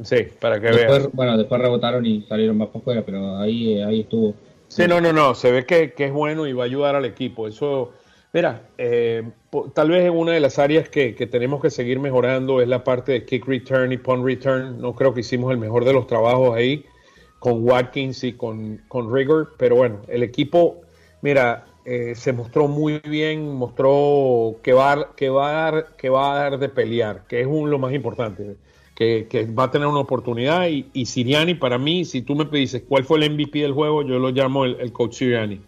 Sí, 0.04 0.28
para 0.40 0.60
que 0.60 0.72
vean. 0.72 1.10
Bueno, 1.14 1.38
después 1.38 1.62
rebotaron 1.62 2.04
y 2.04 2.24
salieron 2.24 2.58
más 2.58 2.70
para 2.70 2.80
afuera, 2.80 3.04
pero 3.06 3.38
ahí, 3.38 3.80
ahí 3.82 4.02
estuvo. 4.02 4.34
Sí, 4.68 4.88
no, 4.88 5.00
no, 5.00 5.14
no, 5.14 5.36
se 5.36 5.52
ve 5.52 5.66
que, 5.68 5.94
que, 5.94 6.06
es 6.06 6.12
bueno 6.12 6.48
y 6.48 6.54
va 6.54 6.64
a 6.64 6.66
ayudar 6.66 6.96
al 6.96 7.06
equipo. 7.06 7.48
Eso, 7.48 7.92
mira, 8.34 8.70
eh, 8.78 9.24
tal 9.74 9.90
vez 9.90 10.10
una 10.14 10.34
de 10.34 10.40
las 10.40 10.60
áreas 10.60 10.90
que, 10.90 11.16
que, 11.16 11.28
tenemos 11.28 11.62
que 11.62 11.70
seguir 11.70 12.00
mejorando 12.00 12.62
es 12.62 12.68
la 12.68 12.84
parte 12.84 13.12
de 13.12 13.26
kick 13.26 13.46
return 13.48 13.92
y 13.92 13.98
punt 13.98 14.26
return. 14.26 14.80
No 14.80 14.94
creo 14.94 15.14
que 15.14 15.22
hicimos 15.22 15.52
el 15.52 15.58
mejor 15.58 15.86
de 15.86 15.94
los 15.94 16.08
trabajos 16.08 16.56
ahí 16.56 16.86
con 17.40 17.64
Watkins 17.64 18.24
y 18.24 18.34
con, 18.34 18.82
con 18.88 19.14
Rigor, 19.14 19.56
pero 19.58 19.76
bueno, 19.76 20.02
el 20.08 20.22
equipo, 20.22 20.82
mira, 21.22 21.66
eh, 21.86 22.14
se 22.16 22.34
mostró 22.34 22.68
muy 22.68 23.00
bien, 23.00 23.56
mostró 23.56 24.58
que 24.62 24.74
va, 24.74 25.16
que 25.16 25.30
va, 25.30 25.50
a 25.50 25.54
dar, 25.72 25.88
que 25.98 26.10
va 26.10 26.34
a 26.34 26.36
dar 26.38 26.60
de 26.60 26.70
pelear, 26.70 27.26
que 27.28 27.42
es 27.42 27.48
un, 27.48 27.72
lo 27.72 27.80
más 27.80 27.94
importante 27.94 28.58
que, 28.96 29.48
va 29.58 29.66
a 29.66 29.72
tener 29.72 29.88
una 29.88 30.00
oportunidad. 30.00 30.68
Y, 30.68 31.06
Siriani, 31.06 31.56
para 31.56 31.78
mí, 31.78 32.06
si 32.06 32.22
tú 32.22 32.36
me 32.36 32.46
dices 32.46 32.84
cuál 32.88 33.04
fue 33.04 33.20
el 33.20 33.32
MVP 33.32 33.60
del 33.60 33.74
juego, 33.74 34.04
yo 34.04 34.20
lo 34.20 34.30
llamo 34.30 34.66
el, 34.66 34.92
coach 34.92 35.16
Siriani. 35.16 35.60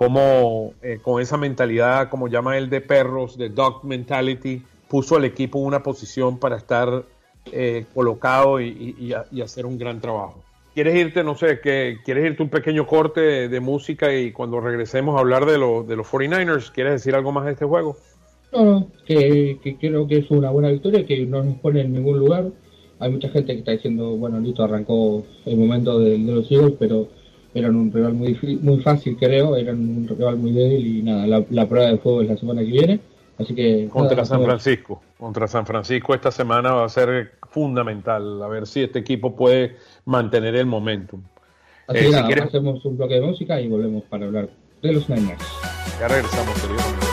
Como 0.00 0.72
eh, 0.80 0.98
con 1.02 1.20
esa 1.20 1.36
mentalidad, 1.36 2.08
como 2.08 2.26
llama 2.26 2.56
él, 2.56 2.70
de 2.70 2.80
perros, 2.80 3.36
de 3.36 3.50
dog 3.50 3.84
mentality, 3.84 4.62
puso 4.88 5.16
al 5.16 5.26
equipo 5.26 5.58
una 5.58 5.82
posición 5.82 6.38
para 6.38 6.56
estar 6.56 7.04
eh, 7.52 7.84
colocado 7.92 8.62
y, 8.62 9.12
hacer 9.44 9.66
un 9.66 9.76
gran 9.76 10.00
trabajo. 10.00 10.42
¿Quieres 10.72 10.94
irte, 10.94 11.22
no 11.22 11.36
sé, 11.36 11.60
que 11.60 11.98
quieres 12.02 12.24
irte 12.24 12.42
un 12.42 12.48
pequeño 12.48 12.86
corte 12.86 13.50
de, 13.50 13.60
música 13.60 14.10
y 14.16 14.32
cuando 14.32 14.58
regresemos 14.58 15.16
a 15.16 15.18
hablar 15.18 15.44
de, 15.44 15.52
de 15.52 15.58
los 15.58 16.06
49ers, 16.06 16.70
¿quieres 16.70 16.94
decir 16.94 17.14
algo 17.14 17.30
más 17.30 17.44
de 17.44 17.52
este 17.52 17.66
juego? 17.66 17.98
No, 18.54 18.88
que, 19.04 19.58
que 19.62 19.76
creo 19.76 20.06
que 20.08 20.16
es 20.16 20.30
una 20.30 20.48
buena 20.48 20.70
victoria, 20.70 21.04
que 21.04 21.26
no 21.26 21.42
nos 21.42 21.58
pone 21.58 21.82
en 21.82 21.92
ningún 21.92 22.18
lugar 22.18 22.46
hay 23.00 23.10
mucha 23.10 23.30
gente 23.30 23.54
que 23.54 23.60
está 23.60 23.72
diciendo, 23.72 24.16
bueno, 24.16 24.38
listo, 24.38 24.62
arrancó 24.62 25.24
el 25.46 25.56
momento 25.56 25.98
de, 25.98 26.18
los 26.18 26.50
Eagles, 26.52 26.74
pero 26.78 27.08
eran 27.54 27.76
un 27.76 27.92
rival 27.92 28.14
muy 28.14 28.38
muy 28.62 28.80
fácil, 28.80 29.16
creo, 29.16 29.56
eran 29.56 29.78
un 29.78 30.08
rival 30.08 30.36
muy 30.36 30.52
débil 30.52 30.86
y 30.98 31.02
nada, 31.02 31.26
la, 31.26 31.68
prueba 31.68 31.90
de 31.90 31.98
fuego 31.98 32.22
es 32.22 32.28
la 32.28 32.36
semana 32.36 32.60
que 32.62 32.68
viene. 32.68 33.00
Así 33.38 33.54
que. 33.54 33.88
Contra 33.90 34.24
San 34.24 34.44
Francisco. 34.44 35.02
Contra 35.18 35.48
San 35.48 35.66
Francisco 35.66 36.14
esta 36.14 36.30
semana 36.30 36.72
va 36.72 36.84
a 36.84 36.88
ser 36.88 37.32
fundamental. 37.50 38.42
A 38.42 38.48
ver 38.48 38.66
si 38.66 38.82
este 38.82 38.98
equipo 38.98 39.34
puede 39.34 39.76
mantener 40.04 40.54
el 40.56 40.66
momentum. 40.66 41.22
Así 41.86 42.10
que 42.10 42.10
eh, 42.10 42.42
hacemos 42.42 42.84
un 42.84 42.96
bloque 42.96 43.14
de 43.14 43.22
música 43.22 43.60
y 43.60 43.68
volvemos 43.68 44.04
para 44.04 44.26
hablar 44.26 44.50
de 44.82 44.92
los 44.92 45.08
Niners. 45.08 45.42
Ya 45.98 46.08
regresamos, 46.08 46.54
querido. 46.60 47.09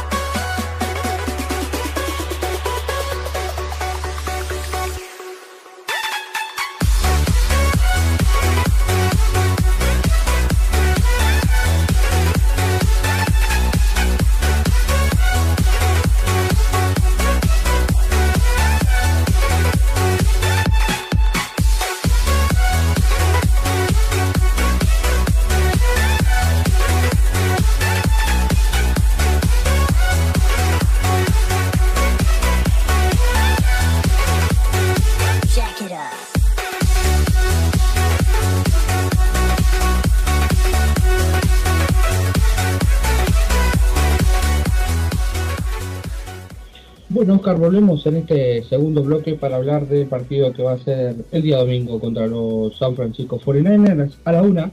Volvemos 47.56 48.06
en 48.06 48.18
este 48.18 48.64
segundo 48.64 49.04
bloque 49.04 49.36
para 49.36 49.56
hablar 49.56 49.88
del 49.88 50.08
partido 50.08 50.52
que 50.52 50.64
va 50.64 50.74
a 50.74 50.78
ser 50.80 51.16
el 51.32 51.42
día 51.42 51.58
domingo 51.58 52.00
contra 52.00 52.28
los 52.28 52.78
San 52.78 52.96
Francisco 52.96 53.40
49ers 53.40 54.16
a 54.26 54.32
la 54.34 54.42
una, 54.42 54.72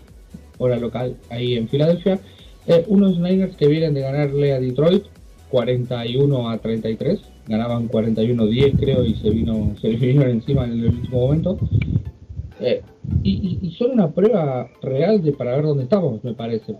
hora 0.58 0.76
local 0.76 1.16
ahí 1.30 1.54
en 1.54 1.68
Filadelfia. 1.68 2.18
Eh, 2.66 2.84
unos 2.88 3.18
Niners 3.18 3.56
que 3.56 3.68
vienen 3.68 3.94
de 3.94 4.00
ganarle 4.00 4.52
a 4.52 4.60
Detroit 4.60 5.04
41 5.50 6.50
a 6.50 6.58
33, 6.58 7.20
ganaban 7.46 7.88
41-10 7.88 8.78
creo 8.78 9.04
y 9.04 9.14
se 9.16 9.30
vino 9.30 9.74
se 9.80 9.88
vinieron 9.88 10.30
encima 10.30 10.64
en 10.64 10.72
el 10.72 10.86
último 10.86 11.20
momento. 11.20 11.58
Eh, 12.60 12.82
y, 13.22 13.74
son 13.78 13.92
una 13.92 14.10
prueba 14.10 14.68
real 14.82 15.22
de 15.22 15.32
para 15.32 15.56
ver 15.56 15.64
dónde 15.64 15.84
estamos, 15.84 16.24
me 16.24 16.34
parece. 16.34 16.74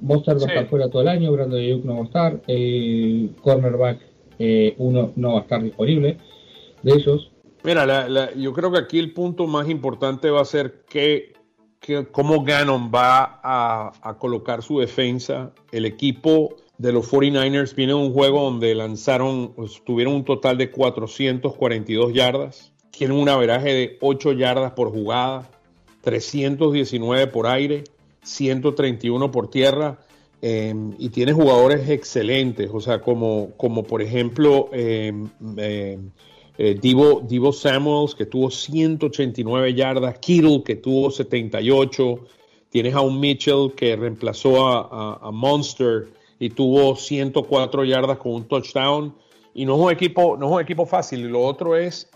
Monster 0.00 0.36
va 0.36 0.42
a 0.42 0.46
estar 0.46 0.66
fuera 0.66 0.88
todo 0.88 1.02
el 1.02 1.08
año, 1.08 1.32
Brandon 1.32 1.60
Ayuk 1.60 1.84
no 1.84 1.94
va 1.96 2.00
a 2.00 2.04
estar, 2.04 2.40
el 2.46 3.30
cornerback 3.42 4.15
eh, 4.38 4.74
uno 4.78 5.12
no 5.16 5.32
va 5.32 5.38
a 5.40 5.42
estar 5.42 5.62
disponible 5.62 6.18
de 6.82 6.92
ellos. 6.92 7.30
Mira, 7.62 8.32
yo 8.34 8.52
creo 8.52 8.70
que 8.70 8.78
aquí 8.78 8.98
el 8.98 9.12
punto 9.12 9.46
más 9.46 9.68
importante 9.68 10.30
va 10.30 10.40
a 10.40 10.44
ser 10.44 10.84
que, 10.88 11.32
cómo 12.12 12.44
Gannon 12.44 12.92
va 12.94 13.40
a, 13.42 14.16
colocar 14.18 14.62
su 14.62 14.78
defensa. 14.78 15.52
El 15.72 15.84
equipo 15.84 16.54
de 16.78 16.92
los 16.92 17.10
49ers 17.10 17.74
viene 17.74 17.92
de 17.92 17.98
un 17.98 18.12
juego 18.12 18.42
donde 18.42 18.74
lanzaron, 18.74 19.52
pues, 19.54 19.82
tuvieron 19.84 20.14
un 20.14 20.24
total 20.24 20.58
de 20.58 20.70
442 20.70 22.12
yardas, 22.12 22.72
tienen 22.90 23.16
un 23.16 23.28
averaje 23.28 23.72
de 23.72 23.98
8 24.00 24.32
yardas 24.32 24.72
por 24.72 24.92
jugada, 24.92 25.50
319 26.02 27.26
por 27.26 27.48
aire, 27.48 27.82
131 28.22 29.30
por 29.32 29.50
tierra. 29.50 29.98
Em, 30.42 30.94
y 30.98 31.08
tiene 31.08 31.32
jugadores 31.32 31.88
excelentes, 31.88 32.70
o 32.72 32.80
sea, 32.80 33.00
como, 33.00 33.52
como 33.56 33.82
por 33.84 34.02
ejemplo 34.02 34.68
em, 34.72 35.28
em, 35.56 36.10
eh, 36.58 36.78
Divo, 36.80 37.22
Divo, 37.26 37.52
Samuels, 37.52 38.14
que 38.14 38.26
tuvo 38.26 38.50
189 38.50 39.74
yardas, 39.74 40.18
Kittle, 40.18 40.62
que 40.62 40.76
tuvo 40.76 41.10
78, 41.10 42.20
tienes 42.68 42.94
a 42.94 43.00
un 43.00 43.18
Mitchell 43.18 43.72
que 43.74 43.96
reemplazó 43.96 44.66
a, 44.66 45.30
Monster 45.32 46.08
y 46.38 46.50
tuvo 46.50 46.96
104 46.96 47.84
yardas 47.84 48.18
con 48.18 48.32
un 48.32 48.44
touchdown. 48.44 49.14
Y 49.54 49.64
no 49.64 49.76
es 49.76 49.80
un 49.80 49.90
equipo, 49.90 50.36
no 50.36 50.46
es 50.46 50.52
un 50.52 50.60
equipo 50.60 50.84
fácil. 50.84 51.20
Y 51.20 51.28
lo 51.28 51.40
otro 51.40 51.76
es, 51.76 52.10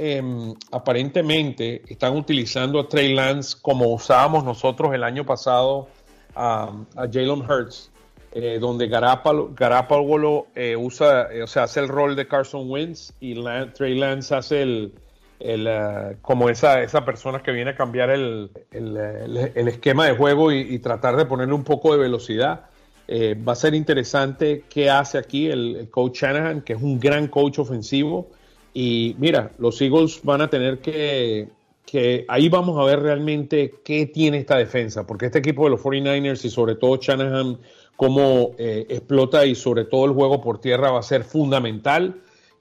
aparentemente, 0.71 1.83
están 1.89 2.17
utilizando 2.17 2.79
a 2.81 2.89
Trey 2.89 3.15
Lance 3.15 3.57
como 3.61 3.95
usábamos 3.95 4.45
nosotros 4.45 4.93
el 4.95 5.05
año 5.05 5.25
pasado 5.25 5.89
a, 6.35 6.71
a 6.97 7.09
Jalen 7.11 7.41
Hurts 7.41 7.91
eh, 8.32 8.58
donde 8.60 8.87
Garapalo, 8.87 10.46
eh, 10.54 10.76
usa, 10.76 11.32
eh, 11.32 11.42
o 11.42 11.49
sea, 11.49 11.64
hace 11.64 11.80
el 11.80 11.88
rol 11.88 12.14
de 12.14 12.28
Carson 12.28 12.70
Wentz 12.70 13.12
y 13.18 13.34
Trey 13.75 13.99
Lance 13.99 14.32
hace 14.37 14.62
el, 14.62 14.92
como 16.22 16.49
esa, 16.49 16.80
esa 16.80 17.04
persona 17.04 17.42
que 17.42 17.50
viene 17.50 17.72
a 17.72 17.75
cambiar 17.75 18.10
el, 18.10 18.50
esquema 19.54 20.06
de 20.06 20.16
juego 20.16 20.52
y, 20.52 20.78
tratar 20.78 21.16
de 21.16 21.26
ponerle 21.26 21.54
un 21.54 21.64
poco 21.64 21.92
de 21.92 21.99
velocidad. 21.99 22.66
va 23.08 23.52
a 23.52 23.56
ser 23.56 23.75
interesante 23.75 24.62
qué 24.68 24.90
hace 24.90 25.18
aquí 25.18 25.49
el, 25.49 25.88
coach 25.90 26.22
Shanahan, 26.22 26.60
que 26.60 26.75
es 26.75 26.82
un 26.82 27.00
gran 27.00 27.26
coach 27.26 27.58
ofensivo. 27.58 28.28
Y 28.72 29.16
mira, 29.18 29.50
los 29.58 29.80
Eagles 29.80 30.20
van 30.22 30.42
a 30.42 30.49
tener 30.49 30.78
que, 30.78 31.49
que 31.84 32.25
ahí 32.28 32.49
vamos 32.49 32.78
a 32.78 32.84
ver 32.84 33.00
realmente 33.00 33.75
qué 33.84 34.06
tiene 34.06 34.38
esta 34.38 34.56
defensa, 34.56 35.04
porque 35.04 35.26
este 35.26 35.40
equipo 35.40 35.64
de 35.64 35.70
los 35.70 35.80
49ers 35.80 36.44
y 36.44 36.50
sobre 36.50 36.76
todo 36.76 36.96
Shanahan 36.96 37.58
cómo 38.00 38.52
eh, 38.57 38.87
explota 38.88 39.45
y 39.45 39.54
sobre 39.54 39.85
todo 39.85 40.07
el 40.07 40.12
juego 40.12 40.40
por 40.40 40.59
tierra 40.59 40.90
va 40.90 41.00
a 41.00 41.02
ser 41.02 41.23
fundamental 41.23 42.14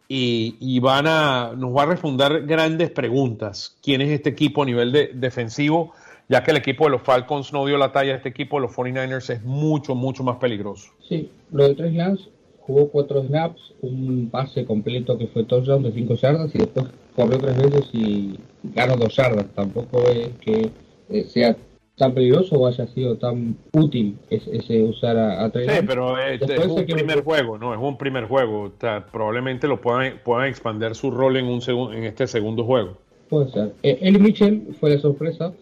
y, 0.10 0.78
van 0.82 1.08
a, 1.08 1.54
nos 1.56 1.74
va 1.74 1.84
a 1.84 1.86
responder 1.86 2.46
grandes 2.46 2.92
preguntas. 2.92 3.78
¿Quién 3.82 4.02
es 4.02 4.10
este 4.10 4.32
equipo 4.32 4.64
a 4.64 4.66
nivel 4.66 4.92
de, 4.92 5.12
defensivo? 5.14 5.94
Ya 6.28 6.44
que 6.44 6.52
el 6.52 6.58
equipo 6.58 6.84
de 6.84 6.90
los 6.90 7.04
Falcons 7.04 7.54
no 7.54 7.66
dio 7.66 7.78
la 7.78 7.94
talla, 7.94 8.16
este 8.16 8.28
equipo 8.28 8.58
de 8.58 8.64
los 8.64 8.76
49ers 8.76 9.30
es 9.30 9.42
mucho, 9.46 9.96
mucho 9.96 10.26
más 10.26 10.36
peligroso. 10.40 10.92
Sí, 11.08 11.30
lo 11.54 11.70
de 11.70 11.76
Tres 11.76 11.94
Lance 11.94 12.26
jugó 12.60 12.90
cuatro 12.90 13.24
snaps, 13.24 13.62
un 13.80 14.28
pase 14.30 14.66
completo 14.66 15.18
que 15.18 15.28
fue 15.28 15.46
touchdown 15.46 15.84
de 15.84 15.94
cinco 15.94 16.16
yardas 16.16 16.54
y 16.54 16.58
después 16.58 16.88
corrió 17.16 17.38
tres 17.38 17.56
veces 17.56 17.90
y 17.94 18.38
ganó 18.76 18.98
dos 18.98 19.16
yardas. 19.16 19.46
Tampoco 19.56 20.02
es 20.10 20.32
que 20.42 20.70
eh, 21.10 21.24
sea 21.24 21.56
tan 22.00 22.14
peligroso 22.14 22.56
o 22.56 22.66
haya 22.66 22.88
sido 22.88 23.18
tan 23.18 23.58
útil 23.74 24.18
ese, 24.30 24.82
usar 24.84 25.18
a, 25.18 25.44
a 25.44 25.52
Sí, 25.52 25.84
pero 25.86 26.18
es, 26.18 26.42
un 26.42 26.86
primer 26.86 27.24
juego, 27.24 27.58
¿no? 27.58 27.74
Es 27.74 27.80
un 27.80 27.98
primer 27.98 28.24
juego. 28.26 28.72
probablemente 29.12 29.68
lo 29.68 29.82
puedan, 29.82 30.14
puedan 30.24 30.48
expandir 30.48 30.96
su 30.96 31.12
rol 31.12 31.36
en, 31.36 31.46
un 31.46 31.62
en 31.94 32.06
este 32.06 32.26
segundo 32.26 32.64
juego. 32.64 32.98
Puede 33.28 33.52
ser. 33.52 33.74
Eh, 33.84 34.00
Eli 34.02 34.18
Mitchell 34.18 34.76
fue 34.80 34.92
la 34.92 35.00
sorpresa, 35.00 35.54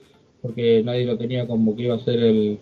porque 0.43 0.83
nadie 0.85 1.05
lo 1.05 1.17
tenía 1.17 1.47
como 1.47 1.75
que 1.75 1.83
iba 1.83 1.95
a 1.95 1.99
ser 1.99 2.19
el, 2.19 2.59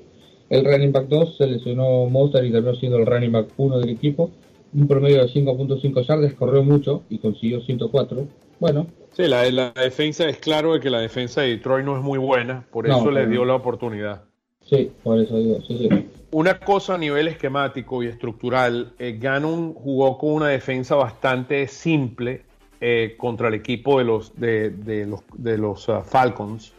el 0.50 0.66
running 0.66 0.94
back 0.94 1.10
2. 1.10 1.38
Se 1.38 1.46
lesionó 1.46 2.06
Mozart 2.06 2.46
y 2.46 2.52
terminó 2.52 2.76
siendo 2.76 2.98
el 2.98 3.06
running 3.06 3.34
back 3.34 3.48
1 3.58 3.80
del 3.80 3.90
equipo. 3.90 4.32
Un 4.74 4.88
promedio 4.88 5.22
de 5.22 5.28
5.5 5.28 6.08
yardas, 6.08 6.34
corrió 6.34 6.64
mucho 6.64 7.04
y 7.10 7.18
consiguió 7.18 7.60
104. 7.60 8.26
Bueno, 8.60 8.88
Sí, 9.16 9.28
la, 9.28 9.50
la, 9.50 9.72
defensa 9.72 10.28
es 10.28 10.38
claro 10.40 10.74
de 10.74 10.82
que 10.82 10.90
la 10.90 11.00
defensa 11.00 11.42
de 11.42 11.52
Detroit 11.52 11.86
no 11.86 11.96
es 11.96 12.04
muy 12.04 12.20
buena, 12.20 12.66
por 12.70 12.86
eso 12.86 13.10
le 13.10 13.28
dio 13.28 13.46
la 13.46 13.56
oportunidad. 13.56 14.24
Sí, 14.62 14.92
por 15.04 15.20
eso 15.20 15.38
digo, 15.38 15.62
sí, 15.62 15.78
sí. 15.78 16.10
Una 16.32 16.60
cosa 16.60 16.96
a 16.96 16.98
nivel 16.98 17.30
esquemático 17.30 18.04
y 18.04 18.08
estructural, 18.08 18.94
eh, 19.00 19.18
Gannon 19.18 19.74
jugó 19.74 20.18
con 20.18 20.34
una 20.34 20.50
defensa 20.50 20.96
bastante 20.96 21.66
simple 21.68 22.42
eh, 22.82 23.16
contra 23.18 23.48
el 23.48 23.54
equipo 23.54 24.00
de 24.00 24.04
los, 24.04 24.38
de, 24.38 25.06
los, 25.08 25.22
de 25.34 25.58
los 25.58 25.88
uh, 25.88 26.02
Falcons. 26.02 26.74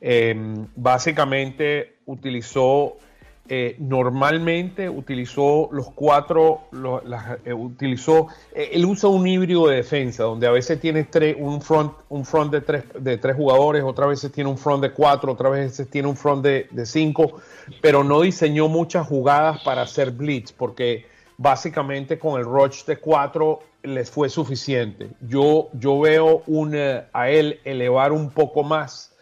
Eh, 0.00 0.34
básicamente 0.74 1.96
utilizó 2.06 2.96
eh, 3.48 3.74
normalmente 3.80 4.88
utilizó 4.88 5.68
los 5.72 5.90
cuatro, 5.90 6.68
eh, 7.44 7.52
utilizó, 7.52 8.28
eh, 8.54 8.70
él 8.72 8.86
usa 8.86 9.10
un 9.10 9.26
híbrido 9.26 9.66
de 9.66 9.76
defensa, 9.76 10.22
donde 10.22 10.46
a 10.46 10.52
veces 10.52 10.80
tiene 10.80 11.04
tres, 11.04 11.36
un 11.38 11.60
front, 11.60 11.92
un 12.08 12.24
front 12.24 12.52
de 12.52 12.60
tres, 12.60 12.84
de 13.00 13.18
tres 13.18 13.34
jugadores, 13.34 13.82
otras 13.82 14.08
veces 14.10 14.30
tiene 14.30 14.48
un 14.48 14.56
front 14.56 14.80
de 14.80 14.92
cuatro, 14.92 15.32
otras 15.32 15.52
veces 15.52 15.90
tiene 15.90 16.06
un 16.06 16.16
front 16.16 16.44
de, 16.44 16.68
de 16.70 16.86
cinco, 16.86 17.40
pero 17.80 18.04
no 18.04 18.20
diseñó 18.20 18.68
muchas 18.68 19.08
jugadas 19.08 19.60
para 19.64 19.82
hacer 19.82 20.12
blitz, 20.12 20.52
porque 20.52 21.06
básicamente 21.36 22.20
con 22.20 22.38
el 22.38 22.46
rush 22.46 22.84
de 22.84 22.98
cuatro 22.98 23.64
les 23.82 24.08
fue 24.08 24.28
suficiente. 24.28 25.10
Yo, 25.20 25.68
yo 25.72 25.98
veo 25.98 26.44
a 27.12 27.28
él 27.28 27.58
elevar 27.64 28.12
un 28.12 28.30
poco 28.30 28.62
más 28.62 29.12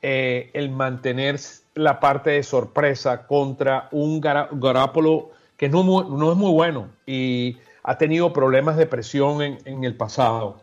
el 0.00 0.70
mantener 0.70 1.38
la 1.76 2.00
parte 2.00 2.30
de 2.30 2.42
sorpresa 2.42 3.26
contra 3.26 3.88
un 3.92 4.20
Garapolo 4.20 5.30
que 5.56 5.68
no, 5.68 5.84
no, 5.84 6.32
es 6.32 6.36
muy 6.36 6.50
bueno 6.50 6.88
y 7.06 7.58
ha 7.82 7.96
tenido 7.98 8.32
problemas 8.32 8.76
de 8.76 8.86
presión 8.86 9.42
en, 9.42 9.84
el 9.84 9.94
pasado. 9.94 10.60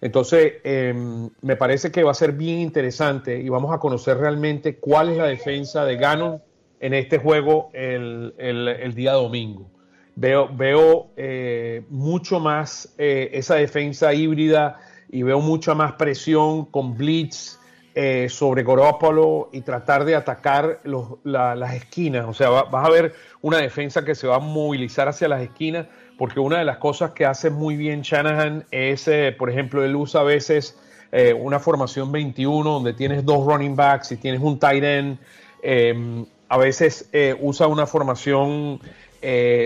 Entonces, 0.00 0.54
em, 0.64 1.28
me 1.42 1.56
parece 1.56 1.90
que 1.90 2.02
va 2.02 2.12
a 2.12 2.14
ser 2.14 2.32
bien 2.32 2.60
interesante 2.60 3.38
y 3.38 3.48
vamos 3.48 3.74
a 3.74 3.78
conocer 3.78 4.16
realmente 4.16 4.76
cuál 4.76 5.10
es 5.10 5.18
la 5.18 5.26
defensa 5.26 5.84
de 5.84 5.96
Ganon 5.96 6.40
en 6.80 6.94
este 6.94 7.18
juego 7.18 7.70
el, 7.72 8.34
el, 8.38 8.94
día 8.94 9.12
domingo. 9.12 9.70
Veo, 10.16 10.48
veo 10.54 11.08
eh, 11.16 11.82
mucho 11.88 12.38
más 12.38 12.94
eh, 12.98 13.30
esa 13.32 13.56
defensa 13.56 14.14
híbrida 14.14 14.78
y 15.10 15.22
veo 15.22 15.40
mucha 15.40 15.74
más 15.74 15.94
presión 15.94 16.66
con 16.66 16.96
blitz 16.96 17.58
eh, 17.96 18.26
sobre 18.28 18.64
Gorópolo 18.64 19.50
y 19.52 19.60
tratar 19.60 20.04
de 20.04 20.16
atacar 20.16 20.80
las 21.22 21.74
esquinas. 21.74 22.26
O 22.26 22.34
sea, 22.34 22.50
vas 22.50 22.84
a 22.84 22.90
ver 22.90 23.14
una 23.40 23.58
defensa 23.58 24.04
que 24.04 24.16
se 24.16 24.26
va 24.26 24.34
a 24.34 24.40
movilizar 24.40 25.06
hacia 25.06 25.28
las 25.28 25.40
esquinas, 25.40 25.86
porque 26.18 26.40
una 26.40 26.58
de 26.58 26.64
las 26.64 26.78
cosas 26.78 27.12
que 27.12 27.24
hace 27.24 27.50
muy 27.50 27.76
bien 27.76 28.02
Shanahan 28.02 28.64
es, 28.72 29.06
eh, 29.06 29.32
por 29.38 29.48
ejemplo, 29.48 29.84
él 29.84 29.94
usa 29.94 30.22
a 30.22 30.24
veces 30.24 30.76
eh, 31.12 31.32
una 31.34 31.60
formación 31.60 32.10
21 32.10 32.68
donde 32.68 32.94
tienes 32.94 33.24
dos 33.24 33.46
running 33.46 33.76
backs 33.76 34.10
y 34.10 34.16
tienes 34.16 34.40
un 34.40 34.58
tight 34.58 34.82
end. 34.82 35.18
Em, 35.62 36.26
a 36.48 36.58
veces 36.58 37.08
usa 37.40 37.68
una 37.68 37.86
formación 37.86 38.80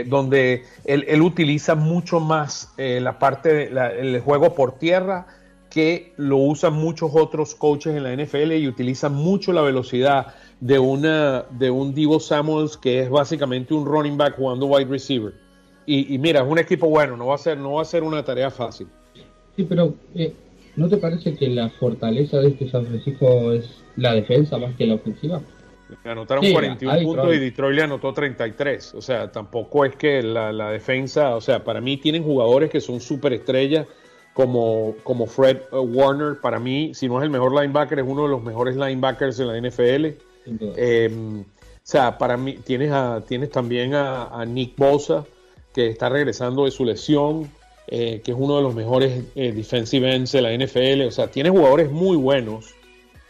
donde 0.07 0.65
él, 0.85 1.23
utiliza 1.23 1.75
mucho 1.75 2.21
más 2.21 2.73
la 2.77 3.19
parte 3.19 3.53
del 3.71 4.21
juego 4.21 4.55
por 4.55 4.79
tierra 4.79 5.27
que 5.71 6.13
lo 6.17 6.39
usan 6.39 6.75
muchos 6.75 7.11
otros 7.15 7.55
coaches 7.55 7.95
en 7.95 8.03
la 8.03 8.15
NFL 8.15 8.53
y 8.53 8.69
utilizan 8.69 9.15
mucho 9.15 9.53
la 9.53 9.63
velocidad 9.63 10.35
de, 10.61 10.79
una, 10.79 11.45
de 11.51 11.71
un 11.71 11.95
Divo 11.95 12.21
Samuels 12.21 12.77
que 12.77 13.01
es 13.01 13.11
básicamente 13.11 13.75
un 13.75 13.85
running 13.85 14.17
back 14.17 14.37
jugando 14.37 14.67
wide 14.67 14.87
receiver. 14.87 15.35
Y, 15.91 16.19
mira, 16.19 16.43
es 16.43 16.47
un 16.47 16.59
equipo 16.59 16.87
bueno, 16.91 17.17
no 17.17 17.29
va 17.29 17.37
a 17.37 17.39
ser, 17.39 17.57
no 17.57 17.73
va 17.75 17.83
a 17.83 17.85
ser 17.87 18.03
una 18.03 18.23
tarea 18.23 18.51
fácil. 18.51 18.89
Sí, 19.57 19.65
pero 19.65 19.95
eh, 20.15 20.35
¿no 20.77 20.87
te 20.87 20.99
parece 20.99 21.35
que 21.35 21.49
la 21.49 21.71
fortaleza 21.71 22.41
de 22.41 22.49
este 22.49 22.69
San 22.69 22.85
Francisco 22.85 23.53
es 23.53 23.83
la 23.97 24.13
defensa 24.13 24.59
más 24.59 24.77
que 24.77 24.87
la 24.87 24.97
ofensiva? 24.97 25.41
Le 26.05 26.11
anotaron 26.11 26.45
41 26.53 27.03
puntos 27.03 27.35
y 27.35 27.39
Detroit 27.39 27.75
le 27.75 27.83
anotó 27.85 28.13
33. 28.13 28.97
O 28.97 29.01
sea, 29.01 29.33
tampoco 29.33 29.87
es 29.87 29.97
que 29.97 30.23
la, 30.23 30.53
la 30.53 30.71
defensa, 30.71 31.35
o 31.35 31.41
sea, 31.41 31.65
para 31.65 31.81
mí 31.81 31.97
tienen 31.97 32.23
jugadores 32.23 32.69
que 32.69 32.83
son 32.83 33.01
súper 33.01 33.33
estrellas 33.33 33.87
como, 34.39 34.95
como 35.03 35.27
Fred 35.27 35.63
Warner, 35.73 36.41
para 36.41 36.61
mí, 36.61 36.93
si 36.95 37.09
no 37.09 37.19
es 37.19 37.25
el 37.25 37.31
mejor 37.31 37.53
linebacker, 37.61 37.99
es 37.99 38.05
uno 38.07 38.23
de 38.23 38.29
los 38.29 38.41
mejores 38.41 38.77
linebackers 38.77 39.37
de 39.37 39.45
la 39.45 39.61
NFL. 39.61 40.17
Em, 40.77 41.41
o 41.41 41.45
sea, 41.83 42.17
para 42.19 42.37
mí 42.37 42.53
tienes, 42.65 42.93
a, 42.93 43.21
tienes 43.27 43.51
también 43.51 43.95
a, 43.97 44.45
Nick 44.47 44.77
Bosa, 44.77 45.25
que 45.75 45.89
está 45.89 46.09
regresando 46.09 46.67
de 46.67 46.71
su 46.71 46.85
lesión, 46.85 47.51
eh, 47.89 48.23
que 48.25 48.31
es 48.31 48.37
uno 48.39 48.59
de 48.59 48.63
los 48.63 48.77
mejores 48.77 49.25
eh, 49.35 49.51
defensive 49.51 50.15
ends 50.15 50.31
de 50.31 50.43
la 50.43 50.57
NFL. 50.57 51.09
O 51.09 51.11
sea, 51.11 51.27
tienes 51.27 51.51
jugadores 51.51 51.91
muy 51.91 52.17
buenos. 52.17 52.77